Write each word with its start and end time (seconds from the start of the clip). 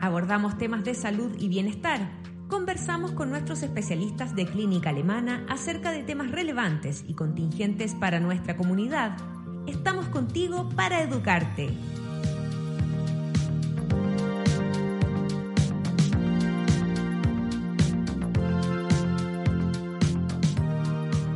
Abordamos 0.00 0.56
temas 0.56 0.82
de 0.82 0.94
salud 0.94 1.30
y 1.38 1.48
bienestar. 1.48 2.00
Conversamos 2.48 3.12
con 3.12 3.28
nuestros 3.28 3.62
especialistas 3.62 4.34
de 4.34 4.46
clínica 4.46 4.90
alemana 4.90 5.44
acerca 5.46 5.90
de 5.90 6.02
temas 6.02 6.30
relevantes 6.30 7.04
y 7.06 7.12
contingentes 7.12 7.94
para 7.94 8.18
nuestra 8.18 8.56
comunidad. 8.56 9.18
Estamos 9.66 10.06
contigo 10.06 10.70
para 10.74 11.02
educarte. 11.02 11.68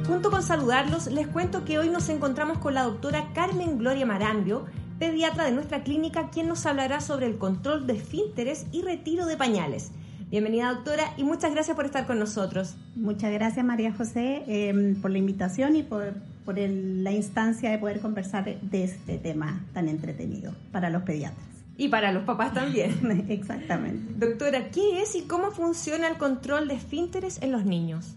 Junto 0.07 0.31
con 0.31 0.43
saludarlos, 0.43 1.09
les 1.09 1.29
cuento 1.29 1.67
que 1.67 1.79
hoy 1.79 1.91
nos 1.91 2.09
encontramos 2.09 2.59
con 2.59 2.73
la 2.73 2.85
doctora 2.85 3.29
Carmen 3.35 3.77
Gloria 3.77 4.07
Marambio, 4.07 4.65
pediatra 5.11 5.45
de 5.45 5.53
nuestra 5.53 5.83
clínica, 5.83 6.31
quien 6.31 6.49
nos 6.49 6.65
hablará 6.65 7.03
sobre 7.03 7.27
el 7.27 7.37
control 7.37 7.87
de 7.87 7.93
esfínteres 7.93 8.65
y 8.73 8.81
retiro 8.81 9.27
de 9.27 9.37
pañales. 9.37 9.91
Bienvenida 10.31 10.73
doctora 10.73 11.13
y 11.19 11.25
muchas 11.25 11.53
gracias 11.53 11.77
por 11.77 11.85
estar 11.85 12.07
con 12.07 12.19
nosotros. 12.19 12.75
Muchas 12.97 13.31
gracias 13.31 13.67
María 13.67 13.93
José 13.93 14.45
em, 14.47 14.95
por 15.03 15.11
la 15.11 15.19
invitación 15.19 15.77
y 15.77 15.83
por, 15.83 16.15
la 16.47 17.13
instancia 17.13 17.71
de 17.71 17.77
poder 17.77 18.01
conversar 18.01 18.47
de 18.59 18.85
este 18.85 19.19
tema 19.19 19.63
tan 19.75 19.91
entretenido 19.91 20.55
para 20.73 20.89
los 20.89 21.03
pediatras. 21.03 21.45
Y 21.77 21.89
para 21.89 22.11
los 22.11 22.23
papás 22.25 22.55
también. 22.55 23.27
Exactamente. 23.29 24.15
Doctora, 24.17 24.71
¿qué 24.71 25.03
es 25.03 25.15
y 25.17 25.25
cómo 25.25 25.51
funciona 25.51 26.09
el 26.09 26.17
control 26.17 26.67
de 26.67 26.77
esfínteres 26.77 27.43
en 27.43 27.53
los 27.53 27.67
niños? 27.67 28.17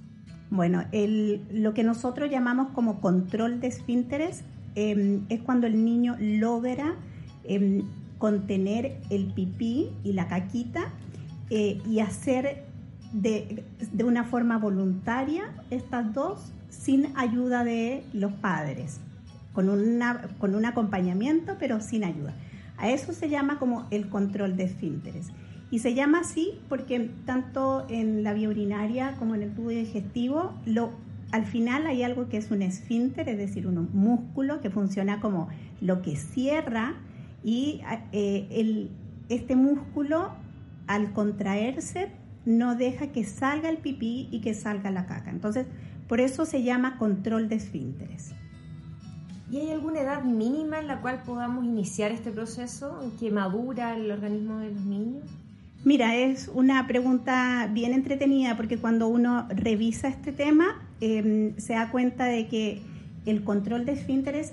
Bueno, 0.50 0.86
lo 1.52 1.74
que 1.74 1.84
nosotros 1.84 2.32
llamamos 2.32 2.70
como 2.70 3.02
control 3.02 3.60
de 3.60 3.68
esfínteres 3.68 4.46
Em, 4.80 5.26
es 5.30 5.42
cuando 5.42 5.66
el 5.66 5.84
niño 5.84 6.16
logra 6.20 6.94
em, 7.46 7.82
contener 8.20 9.00
el 9.10 9.34
pipí 9.34 9.90
y 10.04 10.14
la 10.14 10.28
caquita 10.28 10.94
eh, 11.50 11.82
y 11.90 12.00
hacer 12.00 12.66
de, 13.12 13.64
una 14.04 14.24
forma 14.24 14.60
voluntaria 14.60 15.46
estas 15.72 16.14
dos 16.14 16.54
sin 16.70 17.08
ayuda 17.18 17.64
de 17.64 18.04
los 18.14 18.32
padres, 18.34 19.00
con, 19.52 19.68
una, 19.68 20.22
con 20.38 20.54
un 20.54 20.66
acompañamiento 20.66 21.56
pero 21.60 21.82
sin 21.82 22.04
ayuda. 22.04 22.36
A 22.78 22.92
eso 22.92 23.14
se 23.14 23.30
llama 23.30 23.58
como 23.58 23.88
el 23.90 24.10
control 24.10 24.58
de 24.58 24.66
esfínteres. 24.66 25.32
Y 25.72 25.80
se 25.80 25.96
llama 25.96 26.20
así 26.20 26.52
porque 26.70 27.10
tanto 27.26 27.88
en 27.90 28.24
la 28.24 28.34
vía 28.34 28.50
urinaria 28.50 29.16
como 29.18 29.34
en 29.34 29.42
el 29.42 29.56
tubo 29.56 29.70
digestivo 29.70 30.54
lo 30.68 30.92
al 31.32 31.46
final 31.46 31.88
hay 31.88 32.04
algo 32.04 32.30
que 32.30 32.38
es 32.38 32.52
un 32.52 32.62
esfínter, 32.62 33.28
es 33.30 33.38
decir, 33.38 33.68
un 33.68 33.90
músculo 33.94 34.62
que 34.62 34.70
funciona 34.70 35.20
como 35.20 35.50
lo 35.82 36.02
que 36.02 36.16
cierra 36.16 36.96
y 37.44 37.82
eh, 38.12 38.90
este 39.30 39.56
músculo 39.56 40.32
al 40.88 41.14
contraerse 41.14 42.12
no 42.46 42.76
deja 42.76 43.12
que 43.12 43.26
salga 43.26 43.70
el 43.70 43.78
pipí 43.78 44.30
y 44.32 44.40
que 44.40 44.54
salga 44.54 44.90
la 44.90 45.06
caca. 45.06 45.30
Entonces, 45.30 45.68
por 46.08 46.22
eso 46.22 46.46
se 46.46 46.64
llama 46.64 46.98
control 46.98 47.50
de 47.50 47.56
esfínteres. 47.56 48.32
¿Y 49.52 49.58
hay 49.58 49.72
alguna 49.72 50.02
edad 50.02 50.24
mínima 50.24 50.80
en 50.80 50.88
la 50.88 51.02
cual 51.02 51.24
podamos 51.26 51.66
iniciar 51.66 52.12
este 52.12 52.32
proceso, 52.32 53.14
que 53.20 53.32
madura 53.32 53.96
el 53.96 54.12
organismo 54.12 54.60
de 54.60 54.72
los 54.72 54.84
niños? 54.84 55.24
Mira, 55.88 56.18
es 56.18 56.52
una 56.54 56.86
pregunta 56.86 57.70
bien 57.72 57.94
entretenida 57.94 58.58
porque 58.58 58.78
cuando 58.78 59.08
uno 59.08 59.48
revisa 59.48 60.10
este 60.10 60.34
tema 60.34 60.86
em, 61.00 61.56
se 61.56 61.76
da 61.76 61.92
cuenta 61.92 62.26
de 62.26 62.48
que 62.48 62.82
el 63.26 63.46
control 63.46 63.86
de 63.86 63.94
esfínteres, 63.94 64.52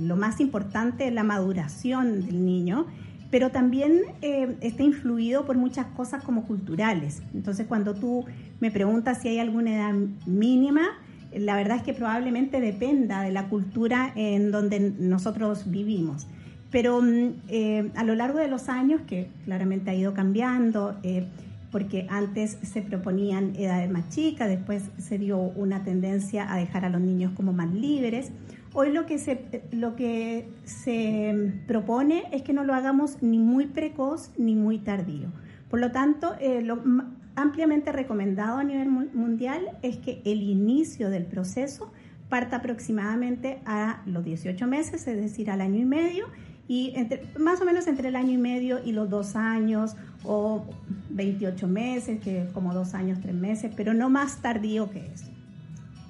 lo 0.00 0.16
más 0.16 0.40
importante 0.40 1.06
es 1.06 1.14
la 1.14 1.22
maduración 1.22 2.26
del 2.26 2.44
niño, 2.44 2.86
pero 3.30 3.52
también 3.52 4.00
em, 4.22 4.56
está 4.60 4.82
influido 4.82 5.46
por 5.46 5.56
muchas 5.56 5.86
cosas 5.86 6.24
como 6.24 6.46
culturales. 6.48 7.22
Entonces 7.32 7.68
cuando 7.68 7.94
tú 7.94 8.24
me 8.58 8.72
preguntas 8.72 9.22
si 9.22 9.28
hay 9.28 9.38
alguna 9.38 9.76
edad 9.76 9.94
mínima, 10.26 10.98
la 11.32 11.54
verdad 11.54 11.76
es 11.76 11.84
que 11.84 11.94
probablemente 11.94 12.60
dependa 12.60 13.22
de 13.22 13.30
la 13.30 13.48
cultura 13.48 14.10
en 14.16 14.50
donde 14.50 14.80
nosotros 14.80 15.70
vivimos. 15.70 16.26
Pero 16.72 17.00
mm, 17.00 17.34
eh, 17.48 17.90
a 17.94 18.02
lo 18.02 18.16
largo 18.16 18.40
de 18.40 18.48
los 18.48 18.68
años, 18.68 19.02
que 19.06 19.28
claramente 19.44 19.90
ha 19.90 19.94
ido 19.94 20.14
cambiando, 20.14 20.98
eh, 21.04 21.26
porque 21.70 22.06
antes 22.10 22.58
se 22.62 22.82
proponían 22.82 23.54
edades 23.56 23.90
más 23.90 24.08
chicas, 24.10 24.48
después 24.48 24.90
se 24.98 25.18
dio 25.18 25.38
una 25.38 25.84
tendencia 25.84 26.52
a 26.52 26.56
dejar 26.56 26.84
a 26.84 26.90
los 26.90 27.00
niños 27.00 27.32
como 27.36 27.52
más 27.52 27.72
libres. 27.72 28.32
Hoy 28.74 28.92
lo 28.92 29.06
que 29.06 29.18
se, 29.18 29.62
lo 29.70 29.96
que 29.96 30.48
se 30.64 31.52
propone 31.66 32.24
es 32.32 32.42
que 32.42 32.52
no 32.52 32.64
lo 32.64 32.74
hagamos 32.74 33.22
ni 33.22 33.38
muy 33.38 33.66
precoz 33.66 34.30
ni 34.36 34.54
muy 34.54 34.78
tardío. 34.78 35.28
Por 35.70 35.80
lo 35.80 35.92
tanto, 35.92 36.34
eh, 36.40 36.60
lo 36.62 36.82
ampliamente 37.34 37.92
recomendado 37.92 38.58
a 38.58 38.64
nivel 38.64 38.90
mundial 38.90 39.62
es 39.80 39.96
que 39.96 40.20
el 40.26 40.42
inicio 40.42 41.08
del 41.08 41.24
proceso 41.24 41.90
parta 42.28 42.56
aproximadamente 42.56 43.60
a 43.64 44.02
los 44.06 44.24
18 44.24 44.66
meses, 44.66 45.06
es 45.06 45.16
decir, 45.16 45.50
al 45.50 45.60
año 45.62 45.80
y 45.80 45.84
medio, 45.84 46.26
y 46.72 46.90
entre, 46.96 47.22
más 47.38 47.60
o 47.60 47.66
menos 47.66 47.86
entre 47.86 48.08
el 48.08 48.16
año 48.16 48.32
y 48.32 48.38
medio 48.38 48.80
y 48.82 48.92
los 48.92 49.10
dos 49.10 49.36
años 49.36 49.94
o 50.24 50.64
28 51.10 51.68
meses, 51.68 52.18
que 52.18 52.48
como 52.54 52.72
dos 52.72 52.94
años, 52.94 53.18
tres 53.20 53.34
meses, 53.34 53.70
pero 53.76 53.92
no 53.92 54.08
más 54.08 54.40
tardío 54.40 54.88
que 54.88 55.00
eso. 55.00 55.26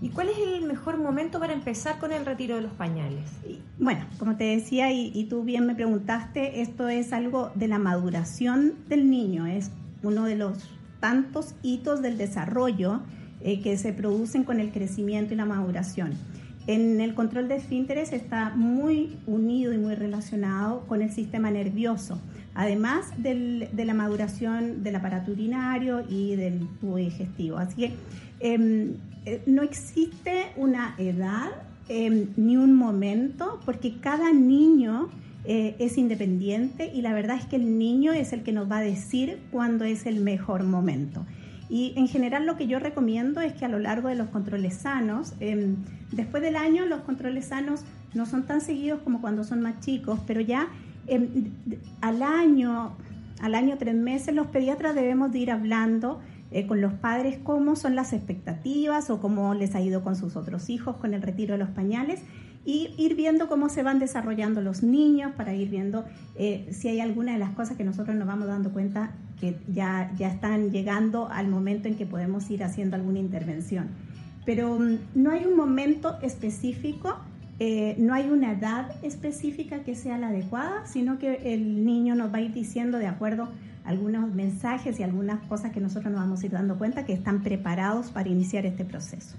¿Y 0.01 0.11
cuál 0.11 0.29
es 0.29 0.39
el 0.39 0.63
mejor 0.63 0.99
momento 0.99 1.41
para 1.41 1.53
empezar 1.53 1.99
con 1.99 2.13
el 2.13 2.25
retiro 2.25 2.55
de 2.55 2.63
los 2.63 2.73
pañales? 2.75 3.29
bueno, 3.81 4.05
como 4.21 4.37
te 4.37 4.45
decía 4.45 4.93
y, 4.93 5.25
tú 5.25 5.43
bien 5.43 5.67
me 5.67 5.75
preguntaste, 5.75 6.61
esto 6.61 6.89
es 6.89 7.13
algo 7.13 7.51
de 7.57 7.67
la 7.67 7.81
maduración 7.81 8.75
del 8.89 9.11
niño, 9.11 9.47
es 9.47 9.73
uno 10.05 10.27
de 10.27 10.37
los 10.37 10.71
tantos 11.01 11.57
hitos 11.63 12.03
del 12.03 12.19
desarrollo 12.19 13.01
eh, 13.41 13.61
que 13.63 13.77
se 13.77 13.93
producen 13.93 14.45
con 14.45 14.61
el 14.61 14.71
crecimiento 14.71 15.35
y 15.35 15.37
la 15.37 15.45
maduración. 15.45 16.13
En 16.67 17.01
el 17.01 17.15
control 17.15 17.49
de 17.49 17.57
esfínteres 17.57 18.13
está 18.13 18.51
muy 18.55 19.17
unido 19.27 19.73
y 19.73 19.79
muy 19.79 19.95
relacionado 19.95 20.87
con 20.87 21.03
el 21.03 21.11
sistema 21.11 21.51
nervioso, 21.51 22.21
además 22.55 23.07
de 23.19 23.85
la 23.85 23.95
maduración 23.95 24.85
del 24.85 24.97
aparato 24.97 25.33
urinario 25.33 26.05
y 26.09 26.37
del 26.37 26.69
tubo 26.81 26.97
digestivo. 26.97 27.59
Así 27.59 27.75
que 27.77 27.93
em, 28.39 28.95
eh, 29.25 29.43
no 29.47 29.63
existe 29.63 30.53
una 30.57 30.95
edad 30.99 31.51
em, 31.89 32.29
ni 32.37 32.57
un 32.57 32.75
momento, 32.75 33.61
porque 33.65 33.97
cada 34.01 34.33
niño 34.33 35.09
eh, 35.45 35.75
es 35.81 35.99
independiente 35.99 36.93
y 36.95 37.03
la 37.03 37.13
verdad 37.13 37.37
es 37.37 37.47
que 37.47 37.57
el 37.57 37.77
niño 37.77 38.13
es 38.13 38.33
el 38.33 38.45
que 38.45 38.53
nos 38.53 38.71
va 38.71 38.79
a 38.79 38.83
decir 38.83 39.41
cuándo 39.51 39.85
es 39.85 40.07
el 40.07 40.21
mejor 40.21 40.63
momento. 40.63 41.27
Y 41.73 41.95
en 41.97 42.07
general 42.07 42.45
lo 42.45 42.59
que 42.59 42.67
yo 42.67 42.79
recomiendo 42.79 43.41
es 43.41 43.55
que 43.55 43.65
a 43.65 43.69
lo 43.69 43.79
largo 43.79 44.09
de 44.09 44.15
los 44.15 44.29
controles 44.29 44.75
sanos, 44.75 45.33
em, 45.41 45.77
después 46.11 46.43
del 46.43 46.57
año 46.57 46.85
los 46.85 47.01
controles 47.01 47.47
sanos 47.47 47.81
no 48.13 48.27
son 48.27 48.43
tan 48.43 48.61
seguidos 48.61 49.01
como 49.01 49.23
cuando 49.23 49.43
son 49.43 49.63
más 49.63 49.81
chicos, 49.81 50.21
pero 50.27 50.43
ya 50.43 50.69
em, 51.07 51.27
al 52.03 52.23
año, 52.23 52.93
al 53.41 53.55
año 53.55 53.79
tres 53.79 53.95
meses 53.95 54.35
los 54.35 54.49
pediatras 54.49 54.95
debemos 54.95 55.33
de 55.33 55.39
ir 55.39 55.51
hablando 55.51 56.21
eh, 56.51 56.67
con 56.67 56.83
los 56.83 56.93
padres 56.93 57.39
cómo 57.43 57.75
son 57.75 57.97
las 57.97 58.13
expectativas 58.13 59.09
o 59.09 59.19
cómo 59.19 59.55
les 59.55 59.75
ha 59.75 59.81
ido 59.81 60.05
con 60.05 60.15
sus 60.15 60.37
otros 60.37 60.69
hijos 60.69 60.97
con 60.97 61.15
el 61.15 61.23
retiro 61.23 61.55
de 61.55 61.59
los 61.59 61.71
pañales 61.71 62.21
y 62.65 62.95
ir 62.97 63.17
viendo 63.17 63.49
cómo 63.49 63.69
se 63.69 63.83
van 63.83 63.99
desarrollando 63.99 64.61
los 64.61 64.83
niños 64.83 65.33
para 65.37 65.55
ir 65.55 65.69
viendo 65.69 66.05
eh, 66.37 66.69
si 66.71 66.89
hay 66.89 67.01
alguna 67.01 67.33
de 67.33 67.39
las 67.39 67.51
cosas 67.51 67.77
que 67.77 67.85
nosotros 67.85 68.17
nos 68.17 68.27
vamos 68.27 68.47
dando 68.47 68.71
cuenta 68.73 69.11
que 69.41 69.57
ya, 69.73 70.13
ya 70.17 70.29
están 70.29 70.71
llegando 70.71 71.29
al 71.29 71.49
momento 71.49 71.89
en 71.89 71.97
que 71.97 72.07
podemos 72.07 72.49
ir 72.51 72.63
haciendo 72.63 72.95
alguna 72.95 73.19
intervención. 73.19 73.89
Pero 74.45 74.79
mm, 74.79 74.99
no 75.17 75.33
hay 75.33 75.45
un 75.45 75.57
momento 75.57 76.17
específico, 76.23 77.17
eh, 77.59 77.97
no 77.99 78.15
hay 78.15 78.29
una 78.31 78.53
edad 78.53 78.93
específica 79.03 79.81
que 79.81 79.97
sea 79.97 80.19
la 80.19 80.29
adecuada, 80.29 80.87
sino 80.87 81.19
que 81.19 81.55
el 81.55 81.85
niño 81.85 82.15
nos 82.15 82.33
va 82.33 82.39
a 82.39 82.43
ir 82.43 82.53
diciendo 82.53 82.99
de 82.99 83.09
acuerdo 83.09 83.49
a 83.85 83.89
algunos 83.89 84.33
mensajes 84.33 85.01
y 85.01 85.03
algunas 85.03 85.41
cosas 85.49 85.73
que 85.73 85.81
nosotros 85.81 86.13
nos 86.13 86.21
vamos 86.21 86.43
a 86.43 86.47
ir 86.47 86.53
dando 86.53 86.79
cuenta 86.79 87.05
que 87.05 87.13
están 87.13 87.43
preparados 87.43 88.11
para 88.11 88.29
iniciar 88.29 88.65
este 88.65 88.85
proceso. 88.85 89.37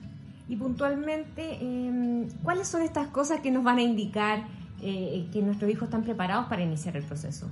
Y 0.47 0.55
puntualmente, 0.55 1.57
em, 1.61 2.27
¿cuáles 2.43 2.67
son 2.67 2.81
estas 2.81 3.07
cosas 3.07 3.39
que 3.39 3.51
nos 3.51 3.63
van 3.63 3.77
a 3.77 3.81
indicar 3.81 4.45
eh, 4.81 5.27
que 5.31 5.41
nuestros 5.41 5.71
hijos 5.71 5.83
están 5.83 6.03
preparados 6.03 6.47
para 6.47 6.61
iniciar 6.61 6.97
el 6.97 7.03
proceso? 7.03 7.49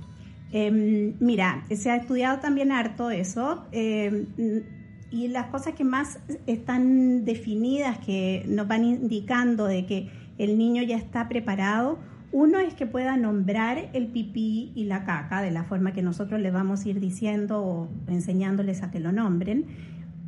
Em, 0.52 1.14
mira, 1.18 1.64
se 1.74 1.90
ha 1.90 1.96
estudiado 1.96 2.38
también 2.40 2.72
harto 2.72 3.10
eso. 3.10 3.64
Em, 3.72 4.26
y 5.10 5.28
las 5.28 5.46
cosas 5.46 5.74
que 5.74 5.84
más 5.84 6.18
están 6.46 7.24
definidas, 7.24 7.98
que 7.98 8.44
nos 8.48 8.68
van 8.68 8.84
indicando 8.84 9.66
de 9.66 9.86
que 9.86 10.10
el 10.38 10.58
niño 10.58 10.82
ya 10.82 10.96
está 10.96 11.28
preparado, 11.28 11.98
uno 12.32 12.58
es 12.58 12.72
que 12.72 12.86
pueda 12.86 13.16
nombrar 13.18 13.90
el 13.92 14.06
pipí 14.06 14.72
y 14.74 14.84
la 14.84 15.04
caca 15.04 15.42
de 15.42 15.50
la 15.50 15.64
forma 15.64 15.92
que 15.92 16.00
nosotros 16.00 16.40
le 16.40 16.50
vamos 16.50 16.84
a 16.84 16.88
ir 16.88 16.98
diciendo 16.98 17.62
o 17.62 17.88
enseñándoles 18.08 18.82
a 18.82 18.90
que 18.90 19.00
lo 19.00 19.12
nombren. 19.12 19.66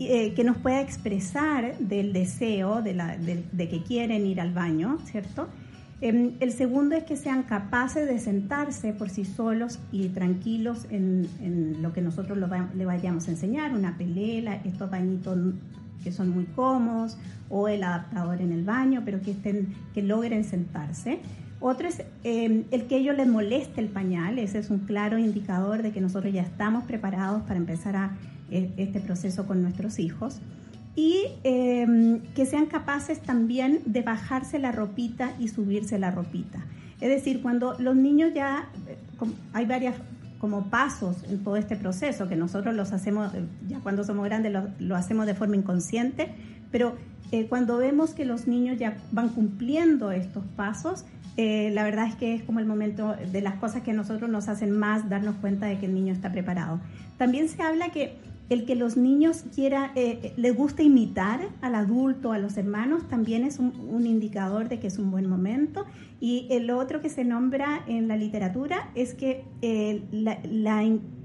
Eh, 0.01 0.35
que 0.35 0.43
nos 0.43 0.57
pueda 0.57 0.81
expresar 0.81 1.79
del 1.79 2.13
deseo 2.13 2.83
de, 2.83 3.69
que 3.71 3.83
quieren 3.87 4.27
ir 4.27 4.41
al 4.41 4.53
baño, 4.53 4.99
¿cierto? 5.05 5.47
Em, 6.01 6.33
el 6.41 6.51
segundo 6.51 6.97
es 6.97 7.05
que 7.05 7.17
sean 7.17 7.45
capaces 7.45 8.09
de 8.09 8.19
sentarse 8.19 8.93
por 8.93 9.09
sí 9.09 9.25
solos 9.25 9.79
y 9.93 10.09
tranquilos 10.09 10.87
en, 10.91 11.81
lo 11.81 11.93
que 11.93 12.03
nosotros 12.03 12.37
le 12.75 12.85
vayamos 12.85 13.29
a 13.29 13.31
enseñar, 13.31 13.73
una 13.73 13.97
pelela, 13.97 14.57
estos 14.65 14.91
bañitos 14.91 15.39
que 16.03 16.11
son 16.11 16.31
muy 16.31 16.47
cómodos 16.47 17.17
o 17.49 17.69
el 17.69 17.85
adaptador 17.85 18.41
en 18.41 18.51
el 18.51 18.65
baño, 18.65 19.03
pero 19.05 19.23
que, 19.23 19.31
estén, 19.31 19.75
que 19.95 20.03
logren 20.03 20.43
sentarse. 20.43 21.21
Otro 21.61 21.87
es 21.87 22.03
em, 22.25 22.65
el 22.73 22.89
que 22.89 22.97
ellos 22.97 23.17
les 23.17 23.29
moleste 23.29 23.81
el 23.81 23.89
pañal, 23.89 24.41
ese 24.41 24.59
es 24.59 24.71
un 24.71 24.81
claro 24.81 25.19
indicador 25.19 25.83
de 25.83 25.93
que 25.93 26.01
nosotros 26.01 26.33
ya 26.33 26.43
estamos 26.43 26.83
preparados 26.83 27.43
para 27.43 27.59
empezar 27.59 27.95
a, 27.95 28.17
este 28.51 29.01
proceso 29.01 29.47
con 29.47 29.63
nuestros 29.63 29.99
hijos. 29.99 30.41
Y 30.97 31.25
em, 31.43 32.21
que 32.35 32.47
sean 32.47 32.67
capaces 32.67 33.21
también 33.21 33.81
de 33.85 34.03
bajarse 34.03 34.61
la 34.61 34.71
ropita 34.71 35.33
y 35.41 35.49
subirse 35.49 35.99
la 35.99 36.13
ropita. 36.13 36.65
Es 37.01 37.09
decir, 37.09 37.43
cuando 37.43 37.77
los 37.81 37.97
niños 37.97 38.33
ya, 38.33 38.69
eh, 38.87 38.97
hay 39.53 39.67
varias 39.67 39.97
como 40.45 40.69
pasos 40.69 41.17
en 41.31 41.43
todo 41.43 41.57
este 41.57 41.75
proceso, 41.75 42.29
que 42.29 42.37
nosotros 42.37 42.75
los 42.75 42.93
hacemos, 42.93 43.35
eh, 43.35 43.47
ya 43.67 43.81
cuando 43.81 44.05
somos 44.05 44.27
grandes 44.27 44.53
lo, 44.79 44.95
hacemos 44.95 45.25
de 45.25 45.35
forma 45.35 45.57
inconsciente, 45.57 46.29
pero 46.71 46.97
eh, 47.33 47.47
cuando 47.47 47.79
vemos 47.79 48.11
que 48.11 48.27
los 48.27 48.47
niños 48.47 48.79
ya 48.79 48.99
van 49.11 49.31
cumpliendo 49.31 50.13
estos 50.13 50.45
pasos, 50.55 51.07
eh, 51.39 51.71
la 51.73 51.83
verdad 51.83 52.09
es 52.09 52.15
que 52.15 52.35
es 52.35 52.43
como 52.43 52.61
el 52.61 52.67
momento 52.67 53.17
de 53.33 53.41
las 53.41 53.55
cosas 53.55 53.83
que 53.83 53.93
a 53.93 53.95
nosotros 53.95 54.29
nos 54.29 54.49
hacen 54.49 54.71
más 54.71 55.09
darnos 55.09 55.35
cuenta 55.37 55.65
de 55.65 55.79
que 55.79 55.87
el 55.87 55.95
niño 55.95 56.13
está 56.13 56.31
preparado. 56.31 56.79
También 57.17 57.49
se 57.49 57.63
habla 57.63 57.89
que 57.89 58.15
el 58.49 58.67
que 58.67 58.75
los 58.75 58.97
niños 58.97 59.45
quiera, 59.55 59.93
eh, 59.95 60.33
les 60.37 60.55
guste 60.55 60.83
imitar 60.83 61.49
al 61.61 61.75
adulto, 61.75 62.33
a 62.33 62.39
los 62.39 62.57
hermanos, 62.57 63.09
también 63.09 63.45
es 63.45 63.59
un, 63.59 64.07
indicador 64.07 64.69
de 64.69 64.79
que 64.81 64.87
es 64.89 64.99
un 64.99 65.11
buen 65.11 65.29
momento. 65.29 65.87
Y 66.21 66.47
el 66.51 66.71
otro 66.71 67.01
que 67.01 67.09
se 67.09 67.25
nombra 67.25 67.83
en 67.87 68.09
la 68.09 68.17
literatura 68.17 68.91
es 68.95 69.15
que 69.15 69.45
eh, 69.63 70.03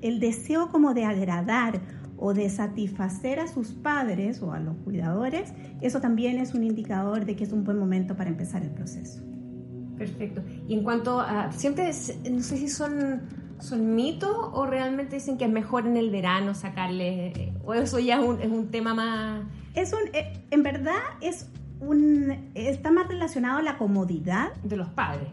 el 0.02 0.20
deseo 0.20 0.70
como 0.70 0.94
de 0.94 1.06
agradar 1.06 1.82
o 2.20 2.34
de 2.34 2.50
satisfacer 2.50 3.40
a 3.40 3.48
sus 3.48 3.72
padres 3.72 4.42
o 4.42 4.52
a 4.52 4.60
los 4.60 4.76
cuidadores, 4.78 5.54
eso 5.82 6.02
también 6.02 6.38
es 6.38 6.54
un 6.54 6.64
indicador 6.64 7.26
de 7.26 7.36
que 7.36 7.46
es 7.46 7.54
un 7.54 7.64
buen 7.64 7.78
momento 7.78 8.16
para 8.16 8.30
empezar 8.30 8.62
el 8.62 8.72
proceso. 8.72 9.22
Perfecto. 9.98 10.42
Y 10.68 10.76
en 10.76 10.84
cuanto 10.84 11.20
a, 11.20 11.52
siempre, 11.52 11.92
no 12.32 12.42
sé 12.42 12.58
si 12.58 12.70
son, 12.70 13.22
son 13.60 13.96
mitos 13.96 14.36
o 14.54 14.66
realmente 14.66 15.16
dicen 15.16 15.38
que 15.38 15.46
es 15.46 15.52
mejor 15.52 15.86
en 15.86 15.98
el 15.98 16.10
verano 16.10 16.54
sacarle, 16.54 17.54
o 17.64 17.74
eso 17.74 18.00
ya 18.00 18.20
es 18.20 18.26
un, 18.26 18.42
es 18.42 18.50
un 18.50 18.68
tema 18.70 18.94
más... 18.94 19.44
Es 19.76 19.94
un, 19.94 20.00
eh, 20.14 20.42
en 20.50 20.64
verdad 20.64 21.00
es 21.22 21.48
un, 21.80 22.52
está 22.56 22.92
más 22.92 23.08
relacionado 23.08 23.60
a 23.60 23.62
la 23.62 23.78
comodidad. 23.78 24.54
De 24.64 24.76
los 24.76 24.90
padres. 24.90 25.28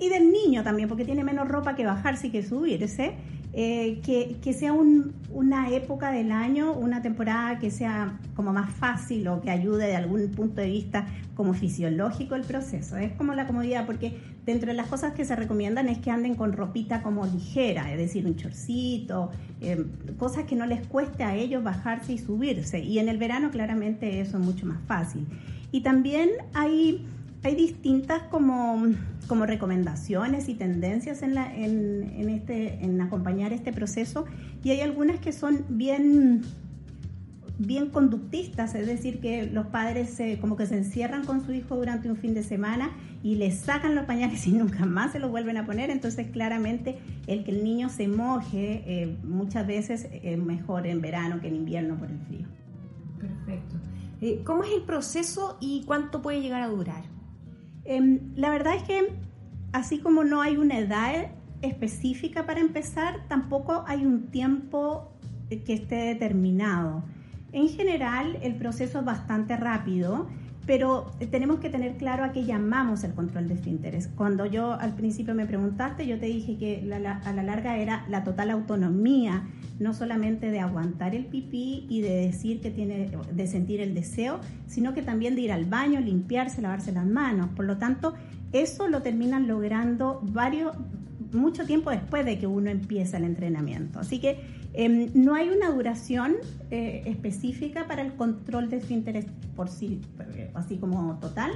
Y 0.00 0.08
del 0.08 0.32
niño 0.32 0.62
también, 0.64 0.88
porque 0.88 1.04
tiene 1.04 1.24
menos 1.24 1.48
ropa 1.48 1.74
que 1.74 1.84
bajarse 1.84 2.28
y 2.28 2.30
que 2.30 2.42
subirse. 2.42 3.14
Eh, 3.54 4.00
que, 4.04 4.36
que, 4.42 4.52
sea 4.52 4.72
una 4.72 5.70
época 5.70 6.10
del 6.10 6.32
año, 6.32 6.74
una 6.74 7.00
temporada 7.00 7.58
que 7.58 7.70
sea 7.70 8.18
como 8.36 8.52
más 8.52 8.70
fácil 8.74 9.26
o 9.28 9.40
que 9.40 9.50
ayude 9.50 9.86
de 9.86 9.96
algún 9.96 10.30
punto 10.32 10.60
de 10.60 10.68
vista 10.68 11.06
como 11.34 11.54
fisiológico 11.54 12.34
el 12.34 12.42
proceso. 12.42 12.98
Es 12.98 13.12
como 13.12 13.34
la 13.34 13.46
comodidad, 13.46 13.86
porque 13.86 14.20
dentro 14.48 14.68
de 14.68 14.74
las 14.74 14.86
cosas 14.86 15.12
que 15.12 15.26
se 15.26 15.36
recomiendan 15.36 15.90
es 15.90 15.98
que 15.98 16.10
anden 16.10 16.34
con 16.34 16.54
ropita 16.54 17.02
como 17.02 17.26
ligera, 17.26 17.92
es 17.92 17.98
decir, 17.98 18.24
un 18.24 18.34
chorcito, 18.34 19.30
eh, 19.60 19.84
cosas 20.16 20.44
que 20.44 20.56
no 20.56 20.64
les 20.64 20.86
cueste 20.86 21.22
a 21.22 21.36
ellos 21.36 21.62
bajarse 21.62 22.14
y 22.14 22.18
subirse. 22.18 22.80
Y 22.80 22.98
en 22.98 23.10
el 23.10 23.18
verano 23.18 23.50
claramente 23.50 24.22
eso 24.22 24.38
es 24.38 24.42
mucho 24.42 24.64
más 24.64 24.78
fácil. 24.86 25.26
Y 25.70 25.82
también 25.82 26.30
hay 26.54 27.06
hay 27.44 27.54
distintas 27.54 28.22
como, 28.30 28.84
como 29.28 29.46
recomendaciones 29.46 30.48
y 30.48 30.54
tendencias 30.54 31.22
en, 31.22 31.34
la, 31.34 31.54
en, 31.54 32.28
este, 32.28 32.84
en 32.84 33.00
acompañar 33.00 33.52
este 33.52 33.72
proceso 33.72 34.24
y 34.64 34.70
hay 34.70 34.80
algunas 34.80 35.20
que 35.20 35.32
son 35.32 35.64
bien, 35.68 36.42
bien 37.58 37.90
conductistas, 37.90 38.74
es 38.74 38.86
decir, 38.86 39.20
que 39.20 39.46
los 39.46 39.66
padres 39.66 40.10
se, 40.10 40.38
como 40.38 40.56
que 40.56 40.66
se 40.66 40.76
encierran 40.76 41.24
con 41.24 41.44
su 41.44 41.52
hijo 41.52 41.76
durante 41.76 42.08
un 42.08 42.16
fin 42.16 42.32
de 42.32 42.44
semana 42.44 42.92
y 43.22 43.34
le 43.34 43.50
sacan 43.50 43.96
los 43.96 44.04
pañales 44.04 44.46
y 44.46 44.52
nunca 44.54 44.86
más 44.86 45.12
se 45.12 45.18
los 45.18 45.30
vuelven 45.30 45.56
a 45.56 45.66
poner, 45.66 45.90
entonces 45.90 46.28
claramente 46.30 46.98
el 47.26 47.44
que 47.44 47.50
el 47.50 47.64
niño 47.64 47.88
se 47.88 48.06
moje 48.06 48.84
eh, 48.86 49.16
muchas 49.24 49.66
veces 49.66 50.08
es 50.12 50.38
mejor 50.38 50.86
en 50.86 51.00
verano 51.00 51.40
que 51.40 51.48
en 51.48 51.56
invierno 51.56 51.96
por 51.96 52.10
el 52.10 52.18
frío. 52.20 52.46
Perfecto. 53.18 53.76
Eh, 54.20 54.42
¿Cómo 54.44 54.62
es 54.62 54.70
el 54.72 54.82
proceso 54.82 55.58
y 55.60 55.82
cuánto 55.84 56.22
puede 56.22 56.40
llegar 56.40 56.62
a 56.62 56.68
durar? 56.68 57.04
Em, 57.84 58.20
la 58.36 58.50
verdad 58.50 58.76
es 58.76 58.82
que 58.84 59.12
así 59.72 59.98
como 59.98 60.22
no 60.22 60.42
hay 60.42 60.56
una 60.56 60.78
edad 60.78 61.32
específica 61.62 62.46
para 62.46 62.60
empezar, 62.60 63.26
tampoco 63.28 63.84
hay 63.86 64.04
un 64.04 64.28
tiempo 64.28 65.12
que 65.48 65.72
esté 65.72 65.96
determinado. 65.96 67.02
En 67.52 67.68
general, 67.68 68.38
el 68.42 68.54
proceso 68.56 68.98
es 68.98 69.04
bastante 69.04 69.56
rápido, 69.56 70.28
pero 70.66 71.10
tenemos 71.30 71.60
que 71.60 71.70
tener 71.70 71.96
claro 71.96 72.24
a 72.24 72.32
qué 72.32 72.44
llamamos 72.44 73.02
el 73.02 73.14
control 73.14 73.48
de 73.48 73.54
esfínteres. 73.54 74.08
Cuando 74.16 74.44
yo 74.44 74.74
al 74.74 74.94
principio 74.94 75.34
me 75.34 75.46
preguntaste, 75.46 76.06
yo 76.06 76.18
te 76.18 76.26
dije 76.26 76.58
que 76.58 76.86
a 76.92 77.32
la 77.32 77.42
larga 77.42 77.78
era 77.78 78.04
la 78.10 78.22
total 78.22 78.50
autonomía, 78.50 79.48
no 79.78 79.94
solamente 79.94 80.50
de 80.50 80.60
aguantar 80.60 81.14
el 81.14 81.24
pipí 81.24 81.86
y 81.88 82.02
de 82.02 82.26
decir 82.26 82.60
que 82.60 82.70
tiene, 82.70 83.12
de 83.32 83.46
sentir 83.46 83.80
el 83.80 83.94
deseo, 83.94 84.40
sino 84.66 84.92
que 84.92 85.00
también 85.00 85.36
de 85.36 85.40
ir 85.40 85.52
al 85.52 85.64
baño, 85.64 86.00
limpiarse, 86.00 86.60
lavarse 86.60 86.92
las 86.92 87.06
manos. 87.06 87.48
Por 87.56 87.64
lo 87.64 87.78
tanto, 87.78 88.12
eso 88.52 88.88
lo 88.88 89.00
terminan 89.00 89.48
logrando 89.48 90.20
varios, 90.22 90.76
mucho 91.32 91.66
tiempo 91.66 91.90
después 91.90 92.24
de 92.24 92.38
que 92.38 92.46
uno 92.46 92.70
empieza 92.70 93.16
el 93.16 93.24
entrenamiento. 93.24 93.98
Así 93.98 94.20
que 94.20 94.40
em, 94.72 95.10
no 95.14 95.34
hay 95.34 95.48
una 95.48 95.70
duración 95.70 96.36
eh, 96.70 97.02
específica 97.06 97.86
para 97.86 98.02
el 98.02 98.14
control 98.14 98.70
de 98.70 98.76
esfínteres 98.76 99.26
por 99.54 99.68
sí, 99.68 100.00
así 100.54 100.76
como 100.78 101.18
total. 101.18 101.52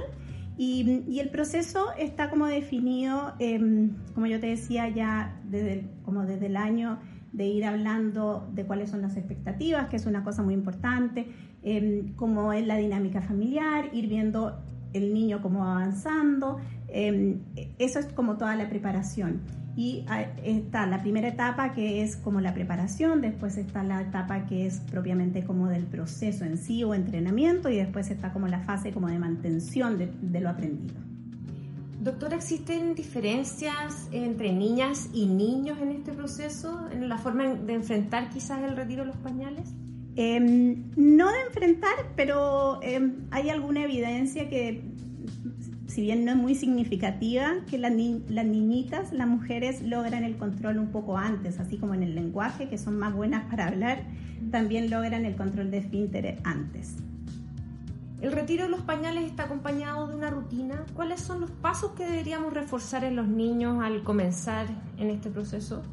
Y, 0.57 1.19
el 1.19 1.29
proceso 1.29 1.87
está 1.97 2.29
como 2.29 2.45
definido, 2.45 3.33
em, 3.39 3.91
como 4.13 4.27
yo 4.27 4.39
te 4.39 4.47
decía 4.47 4.87
ya 4.89 5.39
desde, 5.49 5.87
como 6.03 6.25
desde 6.25 6.45
el 6.45 6.57
año 6.57 6.99
de 7.31 7.47
ir 7.47 7.65
hablando 7.65 8.47
de 8.53 8.63
cuáles 8.63 8.91
son 8.91 9.01
las 9.01 9.17
expectativas, 9.17 9.89
que 9.89 9.95
es 9.95 10.05
una 10.05 10.23
cosa 10.23 10.43
muy 10.43 10.53
importante, 10.53 11.27
em, 11.63 12.13
cómo 12.15 12.53
es 12.53 12.67
la 12.67 12.77
dinámica 12.77 13.21
familiar, 13.21 13.89
ir 13.93 14.07
viendo 14.07 14.61
el 14.93 15.11
niño 15.11 15.41
cómo 15.41 15.61
va 15.61 15.81
avanzando, 15.81 16.59
eso 16.87 17.97
es 17.97 18.05
como 18.13 18.37
toda 18.37 18.55
la 18.55 18.69
preparación. 18.69 19.41
Y 19.75 20.05
está 20.43 20.85
la 20.85 21.01
primera 21.01 21.27
etapa 21.27 21.73
que 21.73 22.03
es 22.03 22.15
como 22.15 22.41
la 22.41 22.53
preparación, 22.53 23.21
después 23.21 23.57
está 23.57 23.83
la 23.83 24.01
etapa 24.01 24.45
que 24.45 24.67
es 24.67 24.79
propiamente 24.79 25.43
como 25.43 25.67
del 25.67 25.85
proceso 25.85 26.45
en 26.45 26.57
sí 26.57 26.83
o 26.83 26.93
entrenamiento 26.93 27.69
y 27.69 27.77
después 27.77 28.11
está 28.11 28.31
como 28.31 28.47
la 28.47 28.59
fase 28.59 28.91
como 28.91 29.07
de 29.07 29.17
mantención 29.17 29.97
de, 29.97 30.39
lo 30.39 30.49
aprendido. 30.49 30.93
Doctora, 32.01 32.35
¿existen 32.35 32.93
diferencias 32.93 34.09
entre 34.11 34.51
niñas 34.51 35.09
y 35.13 35.25
niños 35.25 35.79
en 35.81 35.91
este 35.91 36.11
proceso, 36.11 36.87
en 36.91 37.09
la 37.09 37.17
forma 37.17 37.55
de 37.55 37.73
enfrentar 37.73 38.29
quizás 38.29 38.61
el 38.61 38.75
retiro 38.75 39.03
de 39.03 39.07
los 39.07 39.17
pañales? 39.17 39.73
Em, 40.15 40.91
no 40.95 41.31
de 41.31 41.41
enfrentar, 41.47 41.95
pero 42.15 42.79
em, 42.83 43.25
hay 43.31 43.49
alguna 43.49 43.83
evidencia 43.85 44.47
que 44.47 44.83
si 45.93 46.01
bien 46.01 46.25
no 46.25 46.31
es 46.31 46.37
muy 46.37 46.55
significativa, 46.55 47.53
que 47.69 47.77
las, 47.77 47.91
niñitas, 47.91 49.13
las 49.13 49.27
mujeres 49.27 49.83
logran 49.83 50.23
el 50.23 50.37
control 50.37 50.79
un 50.79 50.87
poco 50.87 51.19
antes, 51.19 51.59
así 51.59 51.77
como 51.77 51.93
en 51.93 52.01
el 52.01 52.15
lenguaje, 52.15 52.67
que 52.67 52.79
son 52.79 52.97
más 52.97 53.13
buenas 53.13 53.45
para 53.47 53.67
hablar, 53.67 54.01
también 54.49 54.89
logran 54.89 55.23
el 55.23 55.35
control 55.35 55.69
de 55.69 55.77
esfínteres 55.77 56.39
antes. 56.43 56.95
El 58.23 58.31
retiro 58.31 58.63
de 58.63 58.69
los 58.69 58.81
pañales 58.81 59.25
está 59.25 59.43
acompañado 59.43 60.07
de 60.07 60.15
una 60.15 60.31
rutina. 60.31 60.83
¿Cuáles 60.95 61.21
son 61.21 61.41
los 61.41 61.51
pasos 61.51 61.91
que 61.91 62.05
deberíamos 62.05 62.53
reforzar 62.53 63.03
en 63.03 63.15
los 63.15 63.27
niños 63.27 63.83
al 63.83 64.01
comenzar 64.01 64.65
en 64.97 65.11
este 65.11 65.29
proceso? 65.29 65.83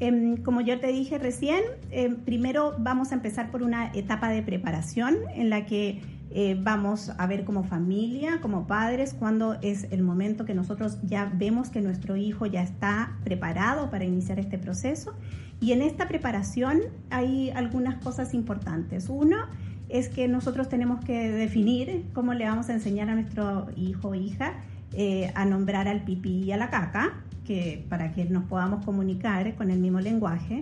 Em, 0.00 0.38
como 0.38 0.62
yo 0.62 0.80
te 0.80 0.86
dije 0.86 1.18
recién, 1.18 1.60
em, 1.90 2.16
primero 2.16 2.74
vamos 2.78 3.12
a 3.12 3.16
empezar 3.16 3.50
por 3.50 3.62
una 3.62 3.92
etapa 3.92 4.30
de 4.30 4.42
preparación 4.42 5.16
en 5.34 5.50
la 5.50 5.66
que 5.66 6.00
eh, 6.30 6.58
vamos 6.60 7.12
a 7.16 7.26
ver 7.26 7.44
como 7.44 7.64
familia, 7.64 8.40
como 8.40 8.66
padres, 8.66 9.14
cuando 9.14 9.54
es 9.62 9.84
el 9.90 10.02
momento 10.02 10.44
que 10.44 10.54
nosotros 10.54 10.98
ya 11.02 11.32
vemos 11.32 11.70
que 11.70 11.80
nuestro 11.80 12.16
hijo 12.16 12.46
ya 12.46 12.62
está 12.62 13.16
preparado 13.24 13.90
para 13.90 14.04
iniciar 14.04 14.38
este 14.38 14.58
proceso. 14.58 15.14
Y 15.60 15.72
en 15.72 15.82
esta 15.82 16.08
preparación 16.08 16.80
hay 17.10 17.50
algunas 17.50 18.02
cosas 18.02 18.34
importantes. 18.34 19.08
Uno 19.08 19.36
es 19.88 20.08
que 20.08 20.28
nosotros 20.28 20.68
tenemos 20.68 21.04
que 21.04 21.30
definir 21.30 22.06
cómo 22.12 22.34
le 22.34 22.44
vamos 22.44 22.68
a 22.68 22.74
enseñar 22.74 23.08
a 23.08 23.14
nuestro 23.14 23.68
hijo 23.76 24.08
o 24.08 24.14
hija 24.14 24.54
eh, 24.92 25.30
a 25.34 25.44
nombrar 25.44 25.88
al 25.88 26.04
pipí 26.04 26.44
y 26.44 26.52
a 26.52 26.56
la 26.56 26.70
caca, 26.70 27.22
que, 27.44 27.84
para 27.88 28.12
que 28.12 28.24
nos 28.24 28.44
podamos 28.44 28.84
comunicar 28.84 29.54
con 29.54 29.70
el 29.70 29.78
mismo 29.78 30.00
lenguaje. 30.00 30.60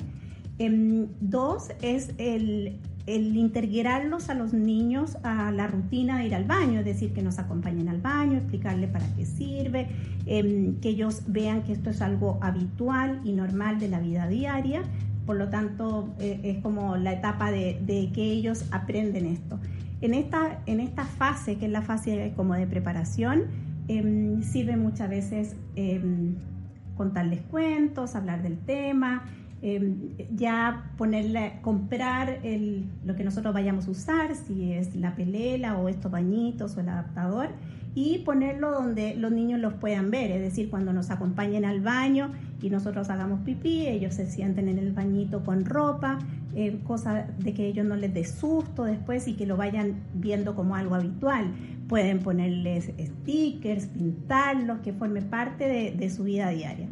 Em, 0.59 1.09
dos 1.21 1.71
es 1.83 2.11
el 2.19 2.79
el 3.07 3.37
integrarlos 3.37 4.31
a 4.31 4.35
los 4.35 4.55
niños 4.55 5.19
a 5.23 5.51
la 5.51 5.67
rutina 5.67 6.19
de 6.19 6.27
ir 6.27 6.35
al 6.35 6.45
baño, 6.45 6.81
es 6.81 6.87
decir, 6.87 7.13
que 7.13 7.23
nos 7.23 7.39
acompañen 7.39 7.89
al 7.89 8.01
baño, 8.01 8.39
explicarle 8.39 8.89
para 8.89 9.07
qué 9.15 9.27
sirve, 9.27 9.89
em, 10.27 10.77
que 10.81 10.91
ellos 10.91 11.23
vean 11.27 11.63
que 11.65 11.73
esto 11.73 11.91
es 11.91 12.01
algo 12.01 12.39
habitual 12.41 13.21
y 13.25 13.33
normal 13.33 13.79
de 13.79 13.89
la 13.89 14.01
vida 14.01 14.27
diaria. 14.27 14.83
Por 15.27 15.37
lo 15.37 15.49
tanto, 15.49 16.15
eh, 16.19 16.41
es 16.45 16.63
como 16.63 16.97
la 16.97 17.13
etapa 17.13 17.51
de, 17.51 18.11
que 18.15 18.23
ellos 18.23 18.67
aprenden 18.71 19.27
esto. 19.27 19.59
En 20.01 20.15
esta, 20.15 20.61
en 20.67 20.81
esta 20.81 21.05
fase, 21.05 21.57
que 21.57 21.67
es 21.67 21.73
la 21.73 21.83
fase 21.83 22.33
como 22.37 22.55
de 22.55 22.67
preparación, 22.67 23.45
em, 23.89 24.43
sirve 24.43 24.77
muchas 24.77 25.11
veces 25.11 25.57
em, 25.77 26.37
contarles 26.97 27.41
cuentos, 27.51 28.15
hablar 28.15 28.43
del 28.43 28.59
tema, 28.59 29.25
Em, 29.67 30.11
ya 30.37 30.93
ponerle, 30.99 31.55
comprar 31.63 32.41
el, 32.43 32.85
lo 33.03 33.17
que 33.17 33.25
nosotros 33.25 33.55
vayamos 33.55 33.89
a 33.89 33.93
usar, 33.93 34.35
si 34.35 34.75
es 34.75 34.95
la 34.95 35.17
pelela 35.17 35.79
o 35.79 35.89
estos 35.89 36.13
bañitos 36.13 36.77
o 36.77 36.81
el 36.81 36.91
adaptador, 36.91 37.49
y 37.95 38.19
ponerlo 38.19 38.73
donde 38.73 39.15
los 39.15 39.33
niños 39.33 39.61
los 39.61 39.73
puedan 39.73 40.11
ver, 40.11 40.33
es 40.33 40.43
decir, 40.43 40.69
cuando 40.69 40.93
nos 40.93 41.11
acompañen 41.11 41.65
al 41.65 41.81
baño 41.81 42.33
y 42.61 42.69
nosotros 42.69 43.09
hagamos 43.09 43.41
pipí, 43.41 43.87
ellos 43.87 44.13
se 44.13 44.27
sienten 44.27 44.69
en 44.69 44.79
el 44.79 44.93
bañito 44.93 45.43
con 45.43 45.65
ropa, 45.65 46.19
eh, 46.55 46.79
cosa 46.85 47.29
de 47.39 47.55
que 47.55 47.67
ellos 47.67 47.87
no 47.87 47.97
les 47.97 48.13
dé 48.13 48.27
susto 48.27 48.85
después 48.85 49.27
y 49.29 49.33
que 49.33 49.47
lo 49.47 49.57
vayan 49.57 50.03
viendo 50.13 50.55
como 50.55 50.77
algo 50.77 50.95
habitual. 50.95 51.47
Pueden 51.89 52.19
ponerles 52.19 52.93
stickers, 53.01 53.87
pintarlos, 53.87 54.81
que 54.81 54.93
forme 54.93 55.23
parte 55.23 55.67
de, 55.67 55.93
de 55.93 56.11
su 56.11 56.25
vida 56.25 56.51
diaria. 56.51 56.87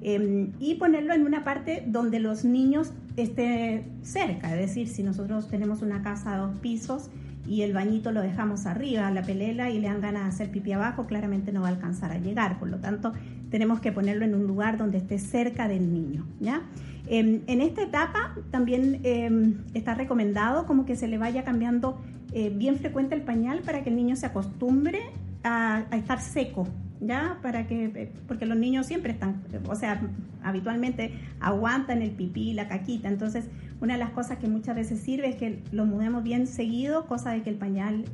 Em, 0.00 0.52
y 0.60 0.76
ponerlo 0.76 1.12
en 1.12 1.24
una 1.24 1.42
parte 1.42 1.82
donde 1.86 2.20
los 2.20 2.44
niños 2.44 2.92
estén 3.16 3.98
cerca, 4.02 4.54
es 4.54 4.68
decir, 4.68 4.86
si 4.88 5.02
nosotros 5.02 5.48
tenemos 5.48 5.82
una 5.82 6.02
casa 6.02 6.34
a 6.34 6.38
dos 6.38 6.56
pisos 6.60 7.10
y 7.48 7.62
el 7.62 7.72
bañito 7.72 8.12
lo 8.12 8.20
dejamos 8.20 8.66
arriba, 8.66 9.10
la 9.10 9.22
pelela, 9.22 9.70
y 9.70 9.80
le 9.80 9.88
dan 9.88 10.00
ganas 10.00 10.22
de 10.22 10.28
hacer 10.28 10.50
pipí 10.50 10.70
abajo, 10.70 11.06
claramente 11.06 11.50
no 11.50 11.62
va 11.62 11.68
a 11.68 11.70
alcanzar 11.70 12.12
a 12.12 12.18
llegar, 12.18 12.60
por 12.60 12.68
lo 12.68 12.78
tanto 12.78 13.12
tenemos 13.50 13.80
que 13.80 13.90
ponerlo 13.90 14.24
en 14.24 14.36
un 14.36 14.46
lugar 14.46 14.76
donde 14.76 14.98
esté 14.98 15.18
cerca 15.18 15.66
del 15.66 15.92
niño, 15.92 16.26
¿ya? 16.38 16.62
Em, 17.08 17.40
en 17.46 17.60
esta 17.60 17.82
etapa 17.82 18.36
también 18.50 19.00
em, 19.02 19.64
está 19.74 19.94
recomendado 19.94 20.66
como 20.66 20.84
que 20.84 20.94
se 20.94 21.08
le 21.08 21.18
vaya 21.18 21.42
cambiando 21.42 21.98
eh, 22.32 22.50
bien 22.54 22.76
frecuente 22.76 23.14
el 23.14 23.22
pañal 23.22 23.60
para 23.60 23.82
que 23.82 23.88
el 23.88 23.96
niño 23.96 24.14
se 24.14 24.26
acostumbre 24.26 25.00
a 25.42 25.86
estar 25.92 26.20
seco 26.20 26.68
¿ya? 27.00 27.38
Para 27.42 27.66
que, 27.66 27.84
eh, 27.84 28.12
porque 28.26 28.46
los 28.46 28.56
niños 28.56 28.86
siempre 28.86 29.12
están, 29.12 29.42
o 29.68 29.74
sea, 29.74 30.00
habitualmente 30.42 31.12
aguantan 31.40 32.02
el 32.02 32.10
pipí, 32.10 32.52
la 32.52 32.68
caquita, 32.68 33.08
entonces 33.08 33.46
una 33.80 33.94
de 33.94 34.00
las 34.00 34.10
cosas 34.10 34.38
que 34.38 34.48
muchas 34.48 34.74
veces 34.74 35.00
sirve 35.00 35.28
es 35.28 35.36
que 35.36 35.62
lo 35.72 35.86
mudemos 35.86 36.22
bien 36.22 36.46
seguido, 36.46 37.06
cosa 37.06 37.30
de 37.30 37.42
que 37.42 37.50
el 37.50 37.56
pañal 37.56 38.04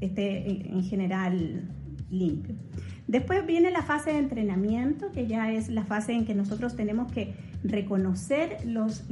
esté 0.00 0.68
en 0.68 0.82
general 0.84 1.68
limpio. 2.10 2.54
Después 3.08 3.44
viene 3.46 3.70
la 3.70 3.82
fase 3.82 4.12
de 4.12 4.18
entrenamiento, 4.18 5.10
que 5.12 5.26
ya 5.26 5.52
es 5.52 5.68
la 5.68 5.84
fase 5.84 6.12
en 6.12 6.24
que 6.24 6.34
nosotros 6.34 6.76
tenemos 6.76 7.10
que 7.10 7.34
reconocer 7.64 8.58
los, 8.64 9.04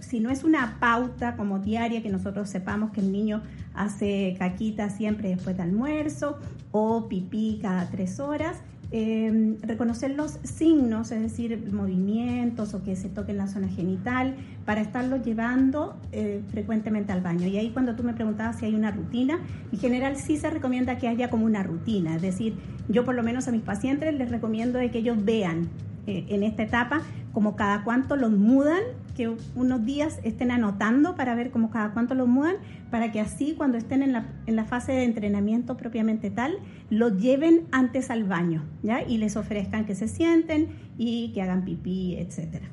si 0.00 0.20
no 0.20 0.30
es 0.30 0.44
una 0.44 0.78
pauta 0.80 1.36
como 1.36 1.58
diaria 1.58 2.02
que 2.02 2.10
nosotros 2.10 2.48
sepamos 2.48 2.92
que 2.92 3.00
el 3.00 3.12
niño 3.12 3.42
hace 3.74 4.36
caquita 4.38 4.90
siempre 4.90 5.30
después 5.30 5.56
de 5.56 5.62
almuerzo 5.62 6.38
o 6.70 7.08
pipí 7.08 7.58
cada 7.60 7.90
tres 7.90 8.20
horas, 8.20 8.58
em, 8.90 9.58
reconocer 9.62 10.10
los 10.10 10.38
signos, 10.42 11.10
es 11.12 11.22
decir, 11.22 11.70
movimientos 11.72 12.74
o 12.74 12.82
que 12.82 12.94
se 12.96 13.08
toque 13.08 13.32
en 13.32 13.38
la 13.38 13.48
zona 13.48 13.68
genital, 13.68 14.36
para 14.66 14.80
estarlo 14.80 15.16
llevando 15.16 15.96
eh, 16.12 16.42
frecuentemente 16.50 17.12
al 17.12 17.22
baño. 17.22 17.46
Y 17.46 17.56
ahí 17.56 17.70
cuando 17.70 17.96
tú 17.96 18.02
me 18.02 18.12
preguntabas 18.12 18.58
si 18.58 18.66
hay 18.66 18.74
una 18.74 18.90
rutina, 18.90 19.40
en 19.72 19.78
general 19.78 20.16
sí 20.16 20.36
se 20.36 20.50
recomienda 20.50 20.98
que 20.98 21.08
haya 21.08 21.30
como 21.30 21.46
una 21.46 21.62
rutina, 21.62 22.16
es 22.16 22.22
decir, 22.22 22.54
yo 22.88 23.04
por 23.04 23.14
lo 23.14 23.22
menos 23.22 23.48
a 23.48 23.52
mis 23.52 23.62
pacientes 23.62 24.14
les 24.14 24.30
recomiendo 24.30 24.78
de 24.78 24.90
que 24.90 24.98
ellos 24.98 25.24
vean 25.24 25.68
eh, 26.06 26.26
en 26.28 26.42
esta 26.42 26.62
etapa, 26.62 27.02
como 27.32 27.56
cada 27.56 27.84
cuánto 27.84 28.16
los 28.16 28.30
mudan, 28.30 28.82
que 29.14 29.34
unos 29.54 29.84
días 29.84 30.18
estén 30.24 30.50
anotando 30.50 31.14
para 31.14 31.34
ver 31.34 31.50
como 31.50 31.70
cada 31.70 31.92
cuánto 31.92 32.14
los 32.14 32.28
mudan, 32.28 32.56
para 32.90 33.12
que 33.12 33.20
así 33.20 33.54
cuando 33.56 33.78
estén 33.78 34.02
en 34.02 34.12
la, 34.12 34.26
en 34.46 34.56
la 34.56 34.64
fase 34.64 34.92
de 34.92 35.04
entrenamiento 35.04 35.76
propiamente 35.76 36.30
tal, 36.30 36.58
los 36.90 37.20
lleven 37.20 37.62
antes 37.72 38.10
al 38.10 38.24
baño, 38.24 38.64
¿ya? 38.82 39.02
Y 39.02 39.18
les 39.18 39.36
ofrezcan 39.36 39.84
que 39.84 39.94
se 39.94 40.08
sienten 40.08 40.68
y 40.98 41.32
que 41.32 41.42
hagan 41.42 41.64
pipí, 41.64 42.16
etcétera. 42.16 42.68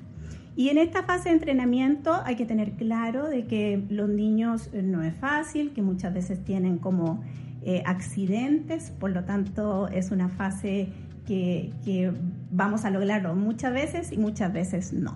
Y 0.56 0.70
en 0.70 0.78
esta 0.78 1.04
fase 1.04 1.30
de 1.30 1.36
entrenamiento 1.36 2.22
hay 2.26 2.36
que 2.36 2.46
tener 2.46 2.74
claro 2.74 3.28
de 3.30 3.46
que 3.46 3.82
los 3.90 4.10
niños 4.10 4.70
eh, 4.74 4.82
no 4.82 5.04
es 5.04 5.16
fácil, 5.16 5.72
que 5.72 5.82
muchas 5.82 6.14
veces 6.14 6.44
tienen 6.44 6.80
como 6.80 7.24
eh, 7.62 7.84
accidentes, 7.86 8.92
por 8.92 9.12
lo 9.12 9.24
tanto 9.24 9.88
es 9.88 10.12
una 10.12 10.30
fase 10.30 10.90
que, 11.26 12.12
vamos 12.52 12.86
a 12.86 12.90
lograrlo 12.90 13.36
muchas 13.36 13.72
veces 13.72 14.12
y 14.12 14.18
muchas 14.18 14.52
veces 14.52 14.94
no. 14.94 15.16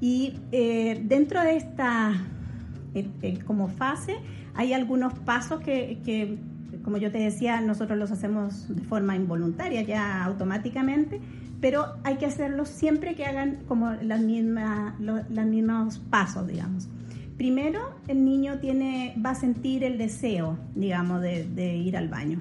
Y 0.00 0.34
eh, 0.52 1.02
dentro 1.04 1.42
de 1.42 1.56
esta 1.56 2.12
eh, 2.94 3.08
eh, 3.22 3.38
como 3.46 3.68
fase 3.68 4.16
hay 4.54 4.72
algunos 4.72 5.12
pasos 5.20 5.60
que, 5.60 6.00
que, 6.04 6.38
como 6.82 6.96
yo 6.96 7.12
te 7.12 7.18
decía, 7.18 7.60
nosotros 7.60 7.98
los 7.98 8.10
hacemos 8.10 8.74
de 8.74 8.82
forma 8.82 9.14
involuntaria, 9.14 9.82
ya 9.82 10.24
automáticamente, 10.24 11.20
pero 11.60 11.96
hay 12.04 12.16
que 12.16 12.26
hacerlos 12.26 12.68
siempre 12.68 13.14
que 13.14 13.24
hagan 13.24 13.58
como 13.66 13.92
las 13.92 14.20
mismas, 14.20 14.98
los, 15.00 15.46
mismos 15.46 15.98
pasos, 15.98 16.46
digamos. 16.46 16.88
Primero, 17.36 17.94
el 18.08 18.24
niño 18.24 18.58
tiene, 18.58 19.14
va 19.24 19.30
a 19.30 19.34
sentir 19.34 19.84
el 19.84 19.96
deseo, 19.96 20.58
digamos, 20.74 21.20
de, 21.20 21.76
ir 21.76 21.96
al 21.96 22.08
baño. 22.08 22.40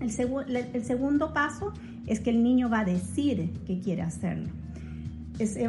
El, 0.00 0.10
el, 0.74 0.84
segundo 0.84 1.32
paso 1.32 1.72
es 2.06 2.20
que 2.20 2.30
el 2.30 2.42
niño 2.42 2.68
va 2.68 2.80
a 2.80 2.84
decir 2.84 3.50
que 3.66 3.78
quiere 3.80 4.02
hacerlo. 4.02 4.48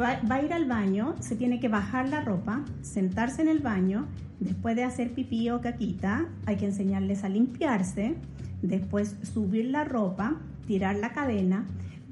Va, 0.00 0.20
va, 0.28 0.34
a 0.36 0.42
ir 0.42 0.52
al 0.52 0.66
baño, 0.66 1.14
se 1.20 1.36
tiene 1.36 1.60
que 1.60 1.68
bajar 1.68 2.08
la 2.08 2.20
ropa, 2.20 2.64
sentarse 2.82 3.42
en 3.42 3.48
el 3.48 3.60
baño, 3.60 4.06
después 4.40 4.74
de 4.74 4.84
hacer 4.84 5.12
pipí 5.12 5.50
o 5.50 5.60
caquita, 5.60 6.26
hay 6.46 6.56
que 6.56 6.66
enseñarles 6.66 7.24
a 7.24 7.28
limpiarse, 7.28 8.16
después 8.62 9.16
subir 9.22 9.66
la 9.66 9.84
ropa, 9.84 10.36
tirar 10.66 10.96
la 10.96 11.12
cadena, 11.12 11.66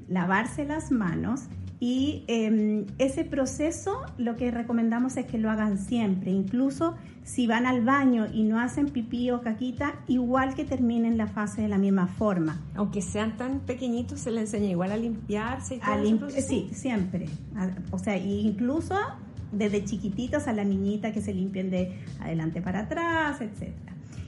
lavarse 0.07 0.65
las 0.65 0.91
manos 0.91 1.43
y 1.79 2.25
em, 2.27 2.85
ese 2.97 3.23
proceso 3.23 4.01
lo 4.17 4.35
que 4.35 4.51
recomendamos 4.51 5.15
es 5.15 5.25
que 5.25 5.37
lo 5.37 5.49
hagan 5.49 5.77
siempre, 5.77 6.31
incluso 6.31 6.95
si 7.23 7.47
van 7.47 7.65
al 7.65 7.85
baño 7.85 8.27
y 8.33 8.43
no 8.43 8.59
hacen 8.59 8.89
pipí 8.89 9.31
o 9.31 9.41
caquita, 9.41 9.95
igual 10.07 10.55
que 10.55 10.65
terminen 10.65 11.17
la 11.17 11.27
fase 11.27 11.61
de 11.61 11.69
la 11.69 11.77
misma 11.77 12.07
forma. 12.07 12.61
Aunque 12.75 13.01
sean 13.01 13.37
tan 13.37 13.61
pequeñitos, 13.61 14.19
se 14.19 14.31
les 14.31 14.53
enseña 14.53 14.71
igual 14.71 14.91
a 14.91 14.97
limpiarse 14.97 15.75
y 15.75 15.79
todo 15.79 16.29
Sí, 16.29 16.69
siempre. 16.73 17.27
O 17.91 17.99
sea, 17.99 18.17
incluso 18.17 18.95
desde 19.53 19.85
chiquititos 19.85 20.47
a 20.47 20.53
la 20.53 20.65
niñita 20.65 21.13
que 21.13 21.21
se 21.21 21.33
limpien 21.33 21.69
de 21.69 21.97
adelante 22.19 22.61
para 22.61 22.81
atrás, 22.81 23.39
etc. 23.41 23.71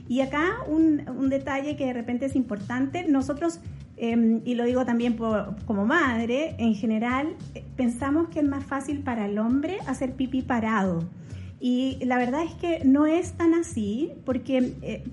Y 0.08 0.20
acá 0.20 0.58
un, 0.66 1.02
un 1.08 1.28
detalle 1.28 1.76
que 1.76 1.86
de 1.86 1.92
repente 1.92 2.26
es 2.26 2.34
importante, 2.34 3.06
nosotros 3.06 3.60
Em, 4.04 4.40
y 4.44 4.56
lo 4.56 4.64
digo 4.64 4.84
también 4.84 5.16
como 5.16 5.86
madre, 5.86 6.56
en 6.58 6.74
general 6.74 7.36
eh, 7.54 7.62
pensamos 7.76 8.30
que 8.30 8.40
es 8.40 8.44
más 8.44 8.64
fácil 8.64 8.98
para 8.98 9.26
el 9.26 9.38
hombre 9.38 9.78
hacer 9.86 10.14
pipí 10.14 10.42
parado. 10.42 11.08
Y 11.60 12.04
la 12.04 12.18
verdad 12.18 12.42
es 12.42 12.52
que 12.54 12.84
no 12.84 13.06
es 13.06 13.34
tan 13.34 13.54
así, 13.54 14.10
porque 14.24 14.74
eh, 14.82 15.04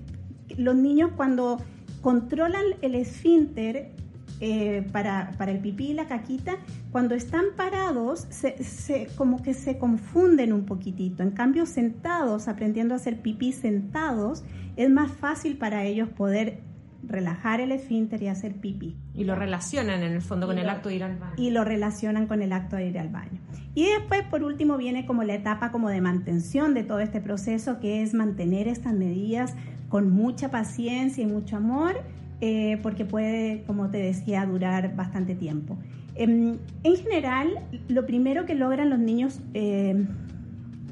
los 0.56 0.74
niños 0.74 1.12
cuando 1.14 1.58
controlan 2.00 2.64
el 2.82 2.96
esfínter 2.96 3.92
eh, 4.40 4.84
para, 4.90 5.34
para, 5.38 5.52
el 5.52 5.60
pipí 5.60 5.90
y 5.90 5.94
la 5.94 6.08
caquita, 6.08 6.56
cuando 6.90 7.14
están 7.14 7.44
parados, 7.56 8.26
se, 8.30 9.06
como 9.14 9.40
que 9.40 9.54
se 9.54 9.78
confunden 9.78 10.52
un 10.52 10.66
poquitito. 10.66 11.22
En 11.22 11.30
cambio, 11.30 11.64
sentados, 11.64 12.48
aprendiendo 12.48 12.94
a 12.94 12.96
hacer 12.96 13.20
pipí 13.20 13.52
sentados, 13.52 14.42
es 14.74 14.90
más 14.90 15.12
fácil 15.12 15.58
para 15.58 15.84
ellos 15.84 16.08
poder 16.08 16.58
relajar 17.02 17.60
el 17.60 17.72
esfínter 17.72 18.22
y 18.22 18.28
hacer 18.28 18.54
pipí. 18.54 18.96
Y 19.14 19.24
lo 19.24 19.34
relacionan 19.34 20.02
en 20.02 20.12
el 20.12 20.22
fondo 20.22 20.46
con 20.46 20.58
el 20.58 20.68
acto 20.68 20.88
de 20.88 20.96
ir 20.96 21.04
al 21.04 21.16
baño. 21.16 21.34
Y 21.36 21.50
lo 21.50 21.64
relacionan 21.64 22.26
con 22.26 22.42
el 22.42 22.52
acto 22.52 22.76
de 22.76 22.88
ir 22.88 22.98
al 22.98 23.08
baño. 23.08 23.40
Y 23.74 23.84
después, 23.84 24.22
por 24.24 24.42
último, 24.42 24.76
viene 24.76 25.06
como 25.06 25.22
la 25.22 25.34
etapa 25.34 25.70
como 25.70 25.88
de 25.88 26.00
mantención 26.00 26.74
de 26.74 26.82
todo 26.82 27.00
este 27.00 27.20
proceso, 27.20 27.78
que 27.80 28.02
es 28.02 28.14
mantener 28.14 28.68
estas 28.68 28.94
medidas 28.94 29.54
con 29.88 30.10
mucha 30.10 30.50
paciencia 30.50 31.22
y 31.22 31.26
mucho 31.26 31.56
amor, 31.56 32.02
eh, 32.40 32.78
porque 32.82 33.04
puede, 33.04 33.62
como 33.66 33.90
te 33.90 33.98
decía, 33.98 34.44
durar 34.46 34.96
bastante 34.96 35.34
tiempo. 35.34 35.78
Em, 36.14 36.58
en, 36.82 36.96
general, 36.96 37.48
lo 37.88 38.06
primero 38.06 38.44
que 38.44 38.54
logran 38.54 38.90
los 38.90 38.98
niños 38.98 39.40
eh, 39.54 40.04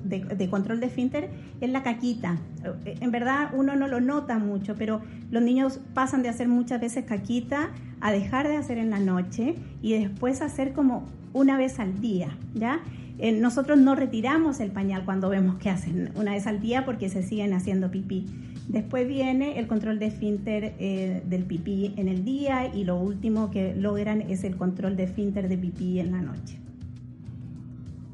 de, 0.08 0.48
control 0.48 0.80
de 0.80 0.88
finter 0.88 1.30
es 1.60 1.70
la 1.70 1.82
caquita. 1.82 2.38
En 2.84 3.10
verdad 3.10 3.50
uno 3.54 3.76
no 3.76 3.88
lo 3.88 4.00
nota 4.00 4.38
mucho, 4.38 4.74
pero 4.74 5.00
los 5.30 5.42
niños 5.42 5.80
pasan 5.94 6.22
de 6.22 6.28
hacer 6.28 6.48
muchas 6.48 6.80
veces 6.80 7.04
caquita 7.04 7.70
a 8.00 8.12
dejar 8.12 8.48
de 8.48 8.56
hacer 8.56 8.78
en 8.78 8.90
la 8.90 9.00
noche 9.00 9.54
y 9.82 9.92
después 9.92 10.40
hacer 10.42 10.72
como 10.72 11.06
una 11.32 11.56
vez 11.56 11.78
al 11.78 12.00
día, 12.00 12.36
¿ya? 12.54 12.80
Eh, 13.18 13.32
nosotros 13.32 13.78
no 13.78 13.96
retiramos 13.96 14.60
el 14.60 14.70
pañal 14.70 15.04
cuando 15.04 15.28
vemos 15.28 15.56
que 15.56 15.70
hacen 15.70 16.10
una 16.14 16.32
vez 16.32 16.46
al 16.46 16.60
día 16.60 16.84
porque 16.84 17.08
se 17.08 17.22
siguen 17.22 17.52
haciendo 17.52 17.90
pipí. 17.90 18.26
Después 18.68 19.08
viene 19.08 19.58
el 19.58 19.66
control 19.66 19.98
de 19.98 20.06
esfínter 20.06 20.74
eh, 20.78 21.22
del 21.26 21.44
pipí 21.44 21.94
en 21.96 22.06
el 22.06 22.24
día 22.24 22.72
y 22.72 22.84
lo 22.84 22.96
último 22.96 23.50
que 23.50 23.74
logran 23.74 24.20
es 24.22 24.44
el 24.44 24.56
control 24.56 24.96
de 24.96 25.04
esfínter 25.04 25.48
de 25.48 25.58
pipí 25.58 25.98
en 25.98 26.12
la 26.12 26.20
noche. 26.20 26.58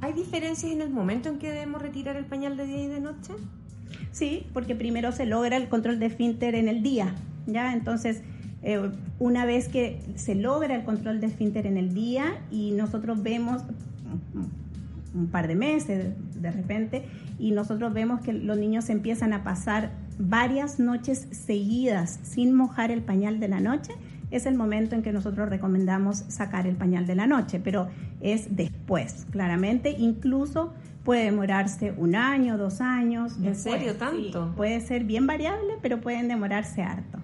¿Hay 0.05 0.13
diferencias 0.13 0.71
en 0.71 0.83
el 0.83 0.91
momento 0.91 1.31
en 1.31 1.39
que 1.39 1.51
debemos 1.51 1.81
retirar 1.81 2.17
el 2.17 2.27
pañal 2.27 2.59
de 2.59 2.67
día 2.67 2.85
y 2.85 2.89
de 2.89 3.01
noche? 3.01 3.33
Sí, 4.13 4.47
porque 4.53 4.75
primero 4.75 5.13
se 5.13 5.25
logra 5.25 5.57
el 5.57 5.71
control 5.71 5.99
de 5.99 6.05
esfínter 6.05 6.55
en 6.55 6.69
el 6.69 6.83
día, 6.83 7.15
¿ya? 7.47 7.73
Entonces, 7.73 8.21
eh, 8.63 8.91
una 9.19 9.47
vez 9.47 9.69
que 9.69 10.03
se 10.17 10.35
logra 10.35 10.75
el 10.75 10.85
control 10.85 11.23
de 11.23 11.29
esfínter 11.29 11.67
en 11.67 11.79
el 11.79 11.95
día 11.95 12.43
y 12.51 12.73
nosotros 12.73 13.23
vemos 13.23 13.63
un 15.15 15.29
par 15.29 15.49
de 15.49 15.55
meses 15.55 16.13
de 16.35 16.51
repente 16.51 17.07
y 17.39 17.53
nosotros 17.53 17.95
vemos 17.95 18.21
que 18.21 18.35
los 18.35 18.59
niños 18.59 18.91
empiezan 18.91 19.33
a 19.33 19.43
pasar 19.43 19.91
varias 20.19 20.79
noches 20.79 21.29
seguidas 21.31 22.21
sin 22.25 22.53
mojar 22.53 22.91
el 22.91 23.01
pañal 23.01 23.41
de 23.41 23.49
la 23.49 23.61
noche, 23.61 23.95
es 24.37 24.47
el 24.47 24.55
momento 24.55 24.95
en 24.95 25.03
que 25.03 25.13
nosotros 25.13 25.49
recomendamos 25.49 26.25
sacar 26.29 26.67
el 26.67 26.77
pañal 26.77 27.07
de 27.07 27.15
la 27.15 27.27
noche, 27.27 27.61
pero 27.63 27.89
es 28.21 28.57
después, 28.57 29.27
claramente, 29.31 29.91
incluso 29.91 30.73
puede 31.05 31.25
demorarse 31.25 31.95
un 31.97 32.15
año, 32.15 32.57
dos 32.59 32.81
años. 32.81 33.37
¿En 33.43 33.55
serio 33.55 33.95
tanto? 33.95 34.53
puede 34.57 34.81
ser 34.81 35.05
bien 35.05 35.27
variable, 35.27 35.75
pero 35.83 36.01
pueden 36.01 36.29
demorarse 36.29 36.83
harto. 36.83 37.19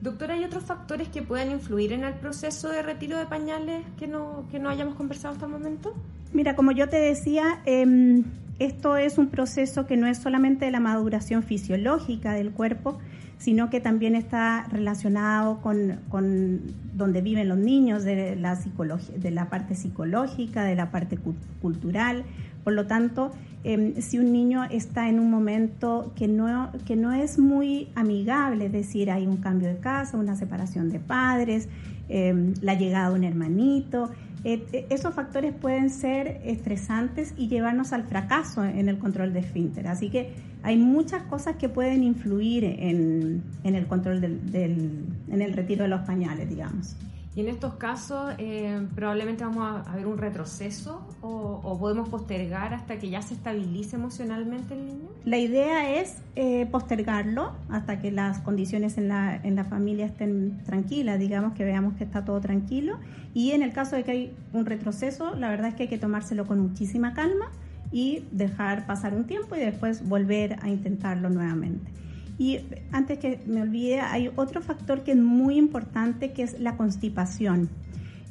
Doctora, 0.00 0.34
¿hay 0.34 0.44
otros 0.44 0.64
factores 0.64 1.08
que 1.08 1.22
puedan 1.22 1.50
influir 1.50 1.92
en 1.92 2.04
el 2.04 2.14
proceso 2.14 2.68
de 2.68 2.82
retiro 2.82 3.18
de 3.18 3.26
pañales 3.26 3.84
que 3.98 4.06
no, 4.06 4.46
que 4.50 4.58
no 4.58 4.68
hayamos 4.68 4.94
conversado 4.94 5.34
hasta 5.34 5.46
el 5.46 5.52
momento? 5.52 5.94
Mira, 6.32 6.54
como 6.54 6.72
yo 6.72 6.88
te 6.88 6.96
decía, 6.96 7.60
em, 7.64 8.24
esto 8.58 8.96
es 8.96 9.18
un 9.18 9.28
proceso 9.28 9.86
que 9.86 9.96
no 9.96 10.06
es 10.06 10.18
solamente 10.18 10.64
de 10.66 10.70
la 10.70 10.80
maduración 10.80 11.42
fisiológica 11.42 12.34
del 12.34 12.52
cuerpo, 12.52 12.98
sino 13.38 13.68
que 13.70 13.80
también 13.80 14.14
está 14.14 14.66
relacionado 14.70 15.60
con, 15.60 16.00
con 16.08 16.60
donde 16.94 17.20
viven 17.20 17.48
los 17.48 17.58
niños, 17.58 18.04
de 18.04 18.36
la, 18.36 18.56
de 18.56 19.30
la 19.30 19.50
parte 19.50 19.74
psicológica, 19.74 20.64
de 20.64 20.74
la 20.74 20.90
parte 20.90 21.18
cultural. 21.60 22.24
Por 22.64 22.72
lo 22.72 22.86
tanto, 22.86 23.30
em, 23.62 23.94
si 24.00 24.18
un 24.18 24.32
niño 24.32 24.64
está 24.64 25.08
en 25.08 25.20
un 25.20 25.30
momento 25.30 26.12
que 26.16 26.28
no, 26.28 26.72
que 26.86 26.96
no 26.96 27.12
es 27.12 27.38
muy 27.38 27.88
amigable, 27.94 28.66
es 28.66 28.72
decir, 28.72 29.10
hay 29.10 29.26
un 29.26 29.36
cambio 29.36 29.68
de 29.68 29.78
casa, 29.78 30.16
una 30.16 30.34
separación 30.34 30.90
de 30.90 30.98
padres, 30.98 31.68
em, 32.08 32.54
la 32.62 32.74
llegada 32.74 33.10
de 33.10 33.14
un 33.14 33.24
hermanito, 33.24 34.10
eh, 34.44 34.64
eh, 34.72 34.86
esos 34.90 35.14
factores 35.14 35.52
pueden 35.54 35.90
ser 35.90 36.40
estresantes 36.44 37.34
y 37.36 37.48
llevarnos 37.48 37.92
al 37.92 38.04
fracaso 38.04 38.64
en 38.64 38.88
el 38.88 38.98
control 38.98 39.32
de 39.32 39.40
esfínter. 39.40 39.88
Así 39.88 40.08
que 40.08 40.32
hay 40.62 40.76
muchas 40.76 41.22
cosas 41.24 41.56
que 41.56 41.68
pueden 41.68 42.02
influir 42.02 42.64
en, 42.64 43.42
el 43.62 43.86
control 43.86 44.20
del, 44.20 45.04
en 45.28 45.42
el 45.42 45.52
retiro 45.52 45.84
de 45.84 45.88
los 45.88 46.00
pañales, 46.00 46.48
digamos. 46.48 46.96
Y 47.36 47.40
en 47.40 47.48
estos 47.48 47.74
casos 47.74 48.32
eh, 48.38 48.80
probablemente 48.94 49.44
vamos 49.44 49.86
a, 49.86 49.94
ver 49.94 50.06
un 50.06 50.16
retroceso 50.16 51.06
o, 51.20 51.78
podemos 51.78 52.08
postergar 52.08 52.72
hasta 52.72 52.98
que 52.98 53.10
ya 53.10 53.20
se 53.20 53.34
estabilice 53.34 53.96
emocionalmente 53.96 54.72
el 54.72 54.86
niño. 54.86 55.08
La 55.26 55.36
idea 55.36 56.00
es 56.00 56.16
eh, 56.34 56.64
postergarlo 56.64 57.52
hasta 57.68 58.00
que 58.00 58.10
las 58.10 58.38
condiciones 58.38 58.96
en 58.96 59.08
la, 59.08 59.36
en 59.36 59.54
la 59.54 59.64
familia 59.64 60.06
estén 60.06 60.62
tranquilas, 60.64 61.18
digamos 61.18 61.52
que 61.52 61.64
veamos 61.64 61.92
que 61.96 62.04
está 62.04 62.24
todo 62.24 62.40
tranquilo. 62.40 62.96
Y 63.34 63.50
en 63.50 63.62
el 63.62 63.74
caso 63.74 63.96
de 63.96 64.04
que 64.04 64.10
hay 64.12 64.36
un 64.54 64.64
retroceso, 64.64 65.34
la 65.34 65.50
verdad 65.50 65.68
es 65.68 65.74
que 65.74 65.82
hay 65.82 65.88
que 65.90 65.98
tomárselo 65.98 66.46
con 66.46 66.58
muchísima 66.58 67.12
calma 67.12 67.50
y 67.92 68.24
dejar 68.32 68.86
pasar 68.86 69.14
un 69.14 69.24
tiempo 69.24 69.56
y 69.56 69.60
después 69.60 70.06
volver 70.08 70.58
a 70.62 70.68
intentarlo 70.68 71.30
nuevamente. 71.30 71.90
Y 72.38 72.60
antes 72.92 73.18
que 73.18 73.40
me 73.46 73.62
olvide, 73.62 74.00
hay 74.00 74.30
otro 74.36 74.60
factor 74.60 75.02
que 75.02 75.12
es 75.12 75.18
muy 75.18 75.56
importante, 75.56 76.32
que 76.32 76.42
es 76.42 76.60
la 76.60 76.76
constipación. 76.76 77.70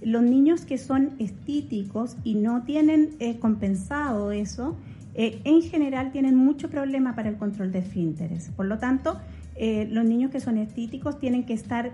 Los 0.02 0.22
niños 0.22 0.66
que 0.66 0.78
son 0.78 1.14
estíticos 1.18 2.16
y 2.24 2.36
no 2.36 2.64
tienen 2.64 3.16
eh, 3.20 3.40
compensado 3.40 4.32
eso, 4.32 4.78
eh, 5.16 5.40
en 5.46 5.62
general 5.62 6.12
tienen 6.12 6.36
mucho 6.36 6.70
problema 6.70 7.16
para 7.16 7.30
el 7.30 7.38
control 7.38 7.72
de 7.72 7.80
esfínteres. 7.80 8.52
Por 8.56 8.68
lo 8.68 8.78
tanto, 8.78 9.20
eh, 9.56 9.88
los 9.90 10.06
niños 10.06 10.32
que 10.32 10.40
son 10.40 10.58
estíticos 10.58 11.20
tienen 11.20 11.46
que 11.46 11.54
estar 11.54 11.94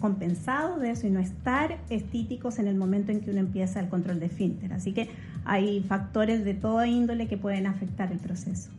compensados 0.00 0.80
de 0.80 0.90
eso 0.90 1.06
y 1.06 1.10
no 1.10 1.20
estar 1.20 1.78
estíticos 1.90 2.58
en 2.58 2.66
el 2.66 2.74
momento 2.74 3.12
en 3.12 3.20
que 3.20 3.30
uno 3.30 3.40
empieza 3.40 3.80
el 3.80 3.88
control 3.88 4.20
de 4.20 4.26
esfínter. 4.26 4.72
Así 4.72 4.92
que 4.92 5.08
hay 5.44 5.80
factores 5.82 6.44
de 6.44 6.54
toda 6.54 6.86
índole 6.86 7.28
que 7.28 7.36
pueden 7.36 7.66
afectar 7.66 8.10
el 8.10 8.18
proceso. 8.18 8.70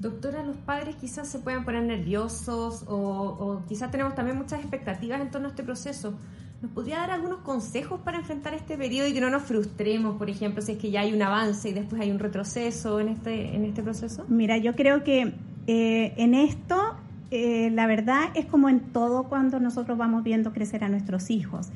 Doctora, 0.00 0.44
los 0.44 0.56
padres 0.56 0.94
quizás 0.94 1.26
se 1.26 1.40
puedan 1.40 1.64
poner 1.64 1.82
nerviosos 1.82 2.84
o, 2.86 3.62
quizás 3.68 3.90
tenemos 3.90 4.14
también 4.14 4.38
muchas 4.38 4.60
expectativas 4.60 5.20
en 5.20 5.30
torno 5.30 5.48
a 5.48 5.50
este 5.50 5.64
proceso. 5.64 6.14
¿Nos 6.62 6.70
podría 6.72 6.98
dar 6.98 7.10
algunos 7.12 7.40
consejos 7.40 8.00
para 8.00 8.18
enfrentar 8.18 8.54
este 8.54 8.76
periodo 8.76 9.08
y 9.08 9.12
que 9.12 9.20
no 9.20 9.30
nos 9.30 9.42
frustremos, 9.42 10.16
por 10.16 10.30
ejemplo, 10.30 10.62
si 10.62 10.72
es 10.72 10.78
que 10.78 10.90
ya 10.90 11.00
hay 11.00 11.12
un 11.12 11.22
avance 11.22 11.68
y 11.68 11.72
después 11.72 12.00
hay 12.00 12.10
un 12.12 12.18
retroceso 12.18 13.00
en 13.00 13.08
este, 13.08 13.56
en 13.56 13.64
este 13.64 13.82
proceso? 13.82 14.24
Mira, 14.28 14.56
yo 14.58 14.74
creo 14.76 15.02
que 15.02 15.34
eh, 15.66 16.14
en 16.16 16.34
esto, 16.34 16.96
eh, 17.30 17.70
la 17.72 17.86
verdad 17.86 18.30
es 18.34 18.46
como 18.46 18.68
en 18.68 18.80
todo 18.80 19.24
cuando 19.24 19.60
nosotros 19.60 19.98
vamos 19.98 20.22
viendo 20.22 20.52
crecer 20.52 20.84
a 20.84 20.88
nuestros 20.88 21.30
hijos. 21.30 21.68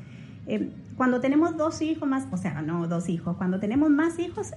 Eh, 0.47 0.71
cuando 0.97 1.21
tenemos 1.21 1.57
dos 1.57 1.81
hijos 1.81 2.07
más, 2.07 2.27
o 2.31 2.37
sea, 2.37 2.61
no 2.61 2.87
dos 2.87 3.09
hijos, 3.09 3.37
cuando 3.37 3.59
tenemos 3.59 3.89
más 3.89 4.19
hijos, 4.19 4.51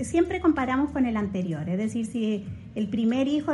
siempre 0.00 0.40
comparamos 0.40 0.90
con 0.90 1.06
el 1.06 1.16
anterior, 1.16 1.68
es 1.68 1.78
decir, 1.78 2.06
si 2.06 2.44
el 2.74 2.88
primer 2.88 3.26
hijo 3.26 3.52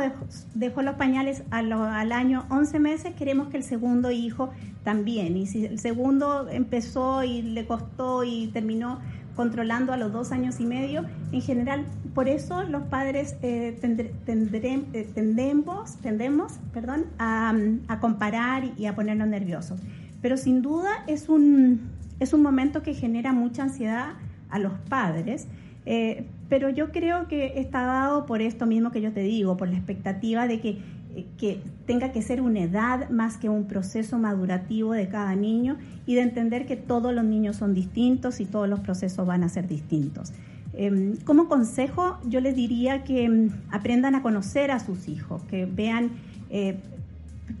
dejó, 0.53 0.81
los 0.81 0.95
pañales 0.95 1.43
al, 1.49 2.11
año 2.11 2.45
11 2.49 2.79
meses, 2.79 3.13
queremos 3.15 3.49
que 3.49 3.57
el 3.57 3.63
segundo 3.63 4.11
hijo 4.11 4.51
también, 4.83 5.37
y 5.37 5.47
si 5.47 5.65
el 5.65 5.79
segundo 5.79 6.47
empezó 6.49 7.23
y 7.23 7.41
le 7.41 7.65
costó 7.65 8.23
y 8.23 8.47
terminó 8.53 8.99
controlando 9.35 9.91
a 9.91 9.97
los 9.97 10.13
dos 10.13 10.31
años 10.31 10.59
y 10.59 10.65
medio, 10.65 11.03
en 11.31 11.41
general, 11.41 11.85
por 12.13 12.29
eso 12.29 12.63
los 12.63 12.83
padres 12.83 13.35
eh, 13.41 13.77
eh, 13.81 15.09
tendemos, 15.13 15.95
tendemos 15.97 16.53
perdón, 16.73 17.05
a, 17.17 17.53
a 17.87 17.99
comparar 17.99 18.71
y 18.77 18.85
a 18.85 18.95
ponernos 18.95 19.27
nerviosos. 19.27 19.79
Pero 20.21 20.37
sin 20.37 20.61
duda 20.61 21.03
es 21.07 21.27
un, 21.27 21.89
es 22.19 22.33
un 22.33 22.41
momento 22.41 22.81
que 22.81 22.93
genera 22.93 23.33
mucha 23.33 23.63
ansiedad 23.63 24.13
a 24.49 24.59
los 24.59 24.73
padres 24.87 25.47
eh, 25.85 26.25
pero 26.49 26.69
yo 26.69 26.91
creo 26.91 27.27
que 27.27 27.59
está 27.59 27.83
dado 27.83 28.25
por 28.25 28.41
esto 28.41 28.65
mismo 28.65 28.91
que 28.91 29.01
yo 29.01 29.11
te 29.11 29.21
digo, 29.21 29.57
por 29.57 29.67
la 29.67 29.75
expectativa 29.75 30.47
de 30.47 30.59
que, 30.59 30.77
eh, 31.15 31.25
que 31.37 31.61
tenga 31.85 32.11
que 32.11 32.21
ser 32.21 32.41
una 32.41 32.61
edad 32.61 33.09
más 33.09 33.37
que 33.37 33.49
un 33.49 33.65
proceso 33.65 34.17
madurativo 34.17 34.93
de 34.93 35.07
cada 35.07 35.35
niño 35.35 35.77
y 36.05 36.15
de 36.15 36.21
entender 36.21 36.65
que 36.65 36.75
todos 36.75 37.13
los 37.13 37.23
niños 37.23 37.55
son 37.57 37.73
distintos 37.73 38.39
y 38.39 38.45
todos 38.45 38.67
los 38.67 38.79
procesos 38.79 39.25
van 39.25 39.43
a 39.43 39.49
ser 39.49 39.67
distintos. 39.67 40.33
Em, 40.77 41.15
como 41.17 41.47
consejo, 41.47 42.17
yo 42.27 42.41
les 42.41 42.55
diría 42.55 43.03
que 43.03 43.23
em, 43.23 43.49
aprendan 43.71 44.13
a 44.15 44.21
conocer 44.21 44.71
a 44.71 44.79
sus 44.79 45.07
hijos, 45.07 45.41
que 45.43 45.65
vean, 45.65 46.11
eh, 46.49 46.77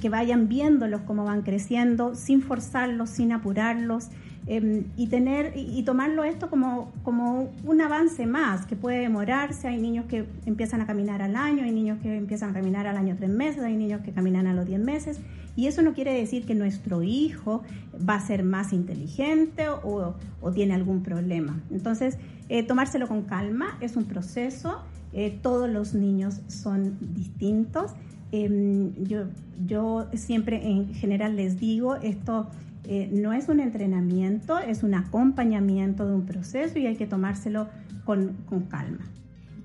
que 0.01 0.09
vayan 0.09 0.49
viéndolos 0.49 1.01
cómo 1.01 1.23
van 1.23 1.43
creciendo, 1.43 2.15
sin 2.15 2.41
forzarlos, 2.41 3.09
sin 3.09 3.31
apurarlos, 3.31 4.09
Em, 4.47 4.83
y 4.95 5.07
tener 5.07 5.53
y 5.55 5.81
tomarlo 5.81 6.23
esto 6.23 6.51
como, 6.51 6.91
como 7.01 7.49
un 7.63 7.81
avance 7.81 8.27
más 8.27 8.67
que 8.67 8.75
puede 8.75 8.99
demorarse. 8.99 9.67
Hay 9.67 9.81
niños 9.81 10.05
que 10.05 10.25
empiezan 10.45 10.81
a 10.81 10.85
caminar 10.85 11.23
al 11.23 11.35
año, 11.35 11.63
hay 11.63 11.71
niños 11.71 11.99
que 12.01 12.15
empiezan 12.15 12.51
a 12.51 12.53
caminar 12.53 12.85
al 12.85 12.95
año 12.95 13.15
tres 13.17 13.31
meses, 13.31 13.63
hay 13.63 13.75
niños 13.75 14.01
que 14.01 14.11
caminan 14.11 14.45
a 14.45 14.53
los 14.53 14.67
diez 14.67 14.79
meses. 14.79 15.19
Y 15.55 15.65
eso 15.65 15.81
no 15.81 15.93
quiere 15.93 16.13
decir 16.13 16.45
que 16.45 16.53
nuestro 16.53 17.01
hijo 17.01 17.63
va 18.07 18.15
a 18.15 18.19
ser 18.19 18.43
más 18.43 18.71
inteligente 18.71 19.67
o, 19.69 20.13
o 20.41 20.51
tiene 20.51 20.75
algún 20.75 21.01
problema. 21.01 21.59
Entonces, 21.71 22.19
eh, 22.49 22.61
tomárselo 22.61 23.07
con 23.07 23.23
calma 23.23 23.77
es 23.81 23.95
un 23.95 24.05
proceso. 24.05 24.81
Eh, 25.13 25.39
todos 25.41 25.69
los 25.69 25.95
niños 25.95 26.41
son 26.47 26.97
distintos. 26.99 27.93
Em, 28.31 28.93
yo, 29.05 29.23
yo 29.65 30.07
siempre 30.13 30.67
en 30.67 30.93
general 30.93 31.35
les 31.35 31.59
digo 31.59 31.95
esto 31.95 32.47
eh, 32.87 33.09
no 33.11 33.33
es 33.33 33.49
un 33.49 33.59
entrenamiento, 33.59 34.57
es 34.59 34.83
un 34.83 34.93
acompañamiento 34.93 36.05
de 36.05 36.13
un 36.13 36.25
proceso 36.25 36.77
y 36.79 36.87
hay 36.87 36.95
que 36.95 37.07
tomárselo 37.07 37.67
con, 38.03 38.37
calma. 38.69 39.05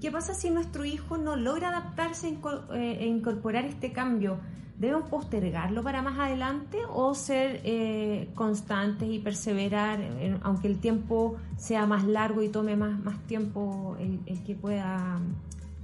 ¿Qué 0.00 0.10
pasa 0.10 0.34
si 0.34 0.50
nuestro 0.50 0.84
hijo 0.84 1.18
no 1.18 1.36
logra 1.36 1.68
adaptarse 1.68 2.28
eh, 2.28 2.98
e 3.00 3.06
incorporar 3.06 3.66
este 3.66 3.92
cambio? 3.92 4.38
¿Debemos 4.78 5.10
postergarlo 5.10 5.82
para 5.82 6.00
más 6.00 6.18
adelante 6.18 6.78
o 6.90 7.14
ser 7.14 7.60
eh, 7.64 8.30
constantes 8.34 9.10
y 9.10 9.18
perseverar, 9.18 10.00
aunque 10.40 10.68
el 10.68 10.78
tiempo 10.78 11.36
sea 11.58 11.84
más 11.84 12.04
largo 12.04 12.42
y 12.42 12.48
tome 12.48 12.76
más, 12.76 12.98
más 13.04 13.18
tiempo 13.26 13.98
el, 14.00 14.42
que 14.42 14.54
pueda 14.54 15.20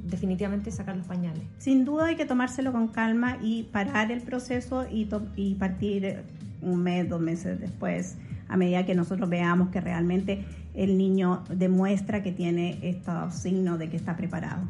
definitivamente 0.03 0.71
sacar 0.71 0.97
los 0.97 1.07
pañales? 1.07 1.43
Sin 1.59 1.85
duda 1.85 2.07
hay 2.07 2.17
que 2.17 2.25
tomárselo 2.25 2.73
con 2.73 2.89
calma 2.89 3.37
y 3.43 3.65
parar 3.65 4.11
el 4.11 4.23
proceso 4.23 4.87
y, 4.91 5.07
y 5.37 5.57
partir 5.57 6.25
un 6.67 6.83
mes, 6.83 7.09
dos 7.09 7.21
meses 7.21 7.59
después, 7.61 8.17
a 8.49 8.57
medida 8.57 8.85
que 8.85 8.95
nosotros 8.95 9.29
veamos 9.29 9.71
que 9.71 9.81
realmente 9.81 10.45
el 10.75 10.99
niño 10.99 11.43
demuestra 11.49 12.23
que 12.23 12.33
tiene 12.33 12.79
estos 12.83 13.35
signos 13.35 13.79
de 13.79 13.89
que 13.89 13.97
está 13.97 14.17
preparado. 14.17 14.63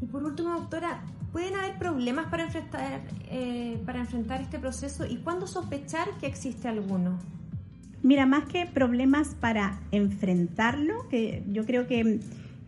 Y 0.00 0.06
por 0.06 0.24
último, 0.24 0.50
doctora, 0.50 1.00
¿pueden 1.30 1.54
haber 1.54 1.78
problemas 1.78 2.26
para 2.26 2.44
enfrentar, 2.44 3.00
eh, 3.30 3.80
para 3.86 4.00
enfrentar 4.00 4.40
este 4.40 4.58
proceso 4.58 5.06
y 5.06 5.18
cuándo 5.18 5.46
sospechar 5.46 6.08
que 6.20 6.26
existe 6.26 6.68
alguno? 6.68 7.18
Mira, 8.02 8.26
más 8.26 8.46
que 8.46 8.66
problemas 8.66 9.36
para 9.36 9.78
enfrentarlo, 9.92 11.08
que 11.08 11.44
yo 11.46 11.64
creo 11.64 11.86
que 11.86 12.00
eh, 12.00 12.18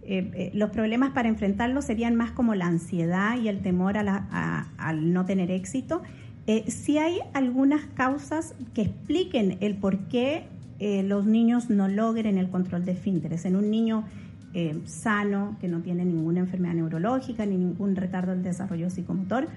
eh, 0.03 0.51
los 0.55 0.71
problemas 0.71 1.11
para 1.11 1.29
enfrentarlo 1.29 1.83
serían 1.83 2.15
más 2.15 2.31
como 2.31 2.55
la 2.55 2.67
ansiedad 2.67 3.37
y 3.37 3.49
el 3.49 3.61
temor 3.61 3.99
a 3.99 4.69
al 4.79 5.13
no 5.13 5.25
tener 5.25 5.51
éxito. 5.51 6.03
Si 6.69 6.99
hay 6.99 7.21
algunas 7.33 7.87
causas 7.95 8.55
que 8.75 8.83
expliquen 8.83 9.57
el 9.61 9.77
por 9.77 9.99
qué 10.09 10.47
los 10.81 11.25
niños 11.25 11.71
no 11.71 11.89
logren 11.89 12.37
el 12.37 12.51
control 12.51 12.85
de 12.85 12.93
esfínteres. 12.93 13.45
En 13.45 13.57
un 13.57 13.71
niño 13.71 14.05
eh, 14.57 14.81
sano, 14.87 15.57
que 15.61 15.67
no 15.67 15.81
tiene 15.81 16.05
ninguna 16.05 16.39
enfermedad 16.39 16.75
neurológica 16.75 17.45
ni 17.45 17.57
ningún 17.57 17.97
retardo 17.97 18.31
del 18.31 18.45
desarrollo 18.45 18.89
psicomotor. 18.89 19.49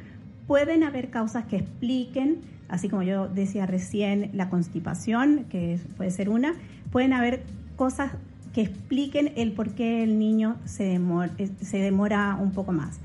Pueden 0.48 0.82
haber 0.82 1.12
causas 1.12 1.46
que 1.46 1.58
expliquen, 1.58 2.40
así 2.68 2.90
como 2.90 3.04
yo 3.04 3.28
decía 3.28 3.68
recién, 3.68 4.32
la 4.34 4.50
constipación, 4.50 5.46
que 5.52 5.80
puede 5.98 6.10
ser 6.10 6.30
una, 6.30 6.56
pueden 6.92 7.14
haber 7.14 7.44
cosas 7.76 8.14
que 8.56 8.62
expliquen 8.62 9.34
el 9.36 9.52
por 9.52 9.70
qué 9.74 10.02
el 10.02 10.18
niño 10.18 10.56
se 10.66 10.86
demora, 10.86 11.32
eh, 11.38 11.52
se 11.62 11.78
demora 11.78 12.36
un 12.42 12.52
poco 12.52 12.72
más. 12.72 12.98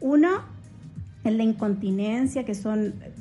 Uno, 0.00 0.28
en 1.24 1.36
la 1.36 1.42
incontinencia, 1.42 2.44
que 2.44 2.54
son 2.54 2.86
eh, 2.86 3.12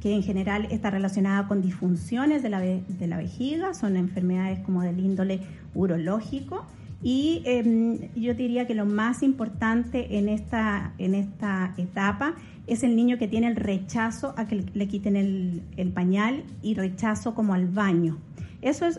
que 0.00 0.14
en 0.14 0.22
general 0.22 0.66
está 0.70 0.90
relacionada 0.90 1.48
con 1.48 1.62
disfunciones 1.62 2.42
de 2.42 2.50
la, 2.50 2.60
de 2.60 3.06
la 3.06 3.16
vejiga, 3.16 3.74
son 3.74 3.96
enfermedades 3.96 4.60
como 4.60 4.82
del 4.82 5.00
índole 5.00 5.40
urológico 5.74 6.66
y 7.04 7.42
em, 7.44 7.98
yo 8.14 8.32
diría 8.32 8.66
que 8.66 8.74
lo 8.74 8.86
más 8.86 9.22
importante 9.22 10.16
en 10.18 10.30
esta, 10.30 10.94
en 10.96 11.14
esta 11.14 11.74
etapa 11.76 12.34
es 12.66 12.82
el 12.82 12.96
niño 12.96 13.18
que 13.18 13.28
tiene 13.28 13.46
el 13.48 13.56
rechazo 13.56 14.32
a 14.38 14.48
que 14.48 14.64
le 14.72 14.88
quiten 14.88 15.14
el, 15.14 15.62
el 15.76 15.92
pañal 15.92 16.44
y 16.62 16.74
rechazo 16.74 17.34
como 17.34 17.52
al 17.52 17.66
baño. 17.66 18.18
Eso, 18.62 18.86
es, 18.86 18.98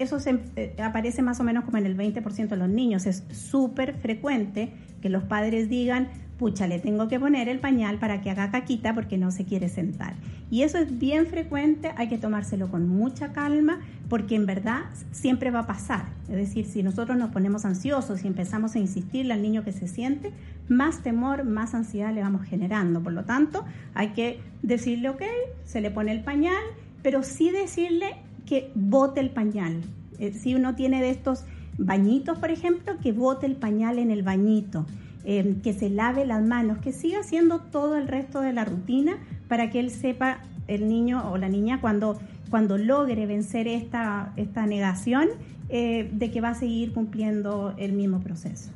eso 0.00 0.18
eh, 0.56 0.74
aparece 0.82 1.22
más 1.22 1.38
o 1.38 1.44
menos 1.44 1.62
como 1.62 1.78
en 1.78 1.86
el 1.86 1.96
20% 1.96 2.48
de 2.48 2.56
los 2.56 2.68
niños. 2.68 3.06
Es 3.06 3.22
súper 3.30 3.94
frecuente 3.98 4.72
que 5.00 5.08
los 5.08 5.22
padres 5.22 5.68
digan, 5.68 6.08
pucha, 6.38 6.66
le 6.66 6.78
tengo 6.78 7.08
que 7.08 7.20
poner 7.20 7.48
el 7.48 7.60
pañal 7.60 7.98
para 7.98 8.20
que 8.20 8.30
haga 8.30 8.50
caquita 8.50 8.94
porque 8.94 9.18
no 9.18 9.30
se 9.30 9.44
quiere 9.44 9.68
sentar. 9.68 10.14
Y 10.50 10.62
eso 10.62 10.78
es 10.78 10.98
bien 10.98 11.26
frecuente, 11.26 11.92
hay 11.96 12.08
que 12.08 12.18
tomárselo 12.18 12.68
con 12.68 12.88
mucha 12.88 13.32
calma 13.32 13.80
porque 14.08 14.34
en 14.34 14.46
verdad 14.46 14.82
siempre 15.12 15.50
va 15.50 15.60
a 15.60 15.66
pasar. 15.66 16.06
Es 16.28 16.36
decir, 16.36 16.66
si 16.66 16.82
nosotros 16.82 17.16
nos 17.16 17.30
ponemos 17.30 17.64
ansiosos 17.64 18.24
y 18.24 18.26
empezamos 18.26 18.74
a 18.74 18.78
insistirle 18.78 19.32
al 19.32 19.42
niño 19.42 19.64
que 19.64 19.72
se 19.72 19.88
siente, 19.88 20.32
más 20.68 21.02
temor, 21.02 21.44
más 21.44 21.74
ansiedad 21.74 22.12
le 22.12 22.20
vamos 22.20 22.42
generando. 22.46 23.02
Por 23.02 23.12
lo 23.12 23.24
tanto, 23.24 23.64
hay 23.94 24.08
que 24.08 24.40
decirle, 24.62 25.08
ok, 25.08 25.22
se 25.64 25.80
le 25.80 25.90
pone 25.90 26.12
el 26.12 26.22
pañal, 26.22 26.62
pero 27.02 27.22
sí 27.22 27.50
decirle 27.50 28.16
que 28.46 28.70
bote 28.74 29.20
el 29.20 29.30
pañal. 29.30 29.80
Eh, 30.18 30.32
si 30.32 30.54
uno 30.54 30.74
tiene 30.74 31.00
de 31.00 31.10
estos 31.10 31.44
bañitos, 31.78 32.38
por 32.38 32.50
ejemplo, 32.50 32.98
que 33.02 33.12
bote 33.12 33.46
el 33.46 33.56
pañal 33.56 33.98
en 33.98 34.10
el 34.10 34.22
bañito 34.22 34.86
Em, 35.26 35.62
que 35.62 35.72
se 35.72 35.88
lave 35.88 36.26
las 36.26 36.42
manos, 36.42 36.78
que 36.78 36.92
siga 36.92 37.20
haciendo 37.20 37.58
todo 37.58 37.96
el 37.96 38.08
resto 38.08 38.42
de 38.42 38.52
la 38.52 38.66
rutina 38.66 39.16
para 39.48 39.70
que 39.70 39.80
él 39.80 39.90
sepa, 39.90 40.40
el 40.68 40.86
niño 40.86 41.30
o 41.30 41.38
la 41.38 41.48
niña, 41.48 41.80
cuando, 41.80 42.18
cuando 42.50 42.76
logre 42.76 43.24
vencer 43.24 43.66
esta, 43.66 44.34
esta 44.36 44.66
negación, 44.66 45.28
eh, 45.70 46.10
de 46.12 46.30
que 46.30 46.42
va 46.42 46.50
a 46.50 46.54
seguir 46.54 46.92
cumpliendo 46.92 47.74
el 47.78 47.92
mismo 47.92 48.20
proceso. 48.20 48.70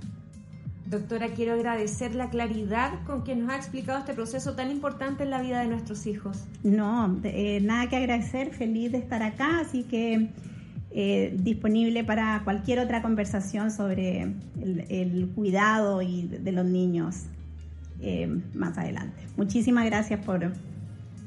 Doctora, 0.86 1.28
quiero 1.28 1.52
agradecer 1.52 2.14
la 2.14 2.30
claridad 2.30 2.92
con 3.04 3.24
que 3.24 3.36
nos 3.36 3.50
ha 3.50 3.56
explicado 3.56 3.98
este 3.98 4.14
proceso 4.14 4.54
tan 4.54 4.70
importante 4.70 5.24
en 5.24 5.30
la 5.30 5.42
vida 5.42 5.60
de 5.60 5.68
nuestros 5.68 6.06
hijos. 6.06 6.44
No, 6.62 7.14
eh, 7.24 7.60
nada 7.62 7.90
que 7.90 7.96
agradecer, 7.96 8.54
feliz 8.54 8.90
de 8.92 8.98
estar 8.98 9.22
acá, 9.22 9.60
así 9.60 9.82
que 9.82 10.30
eh, 10.90 11.34
disponible 11.38 12.02
para 12.02 12.40
cualquier 12.44 12.78
otra 12.78 13.02
conversación 13.02 13.70
sobre 13.70 14.34
el, 14.62 15.30
cuidado 15.34 16.00
y 16.00 16.22
de, 16.26 16.52
los 16.52 16.64
niños 16.64 17.24
eh, 18.00 18.26
más 18.54 18.78
adelante. 18.78 19.22
Muchísimas 19.36 19.84
gracias 19.84 20.24
por, 20.24 20.52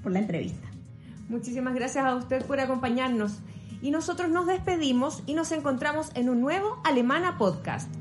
por 0.02 0.12
la 0.12 0.20
entrevista. 0.20 0.68
Muchísimas 1.30 1.76
gracias 1.76 2.04
a 2.04 2.16
usted 2.16 2.44
por 2.46 2.60
acompañarnos. 2.60 3.40
Y 3.82 3.92
nosotros 3.92 4.30
nos 4.30 4.48
despedimos 4.48 5.24
y 5.26 5.34
nos 5.34 5.52
encontramos 5.52 6.12
en 6.16 6.30
un 6.30 6.42
nuevo 6.42 6.80
Alemana 6.84 7.38
Podcast. 7.38 8.01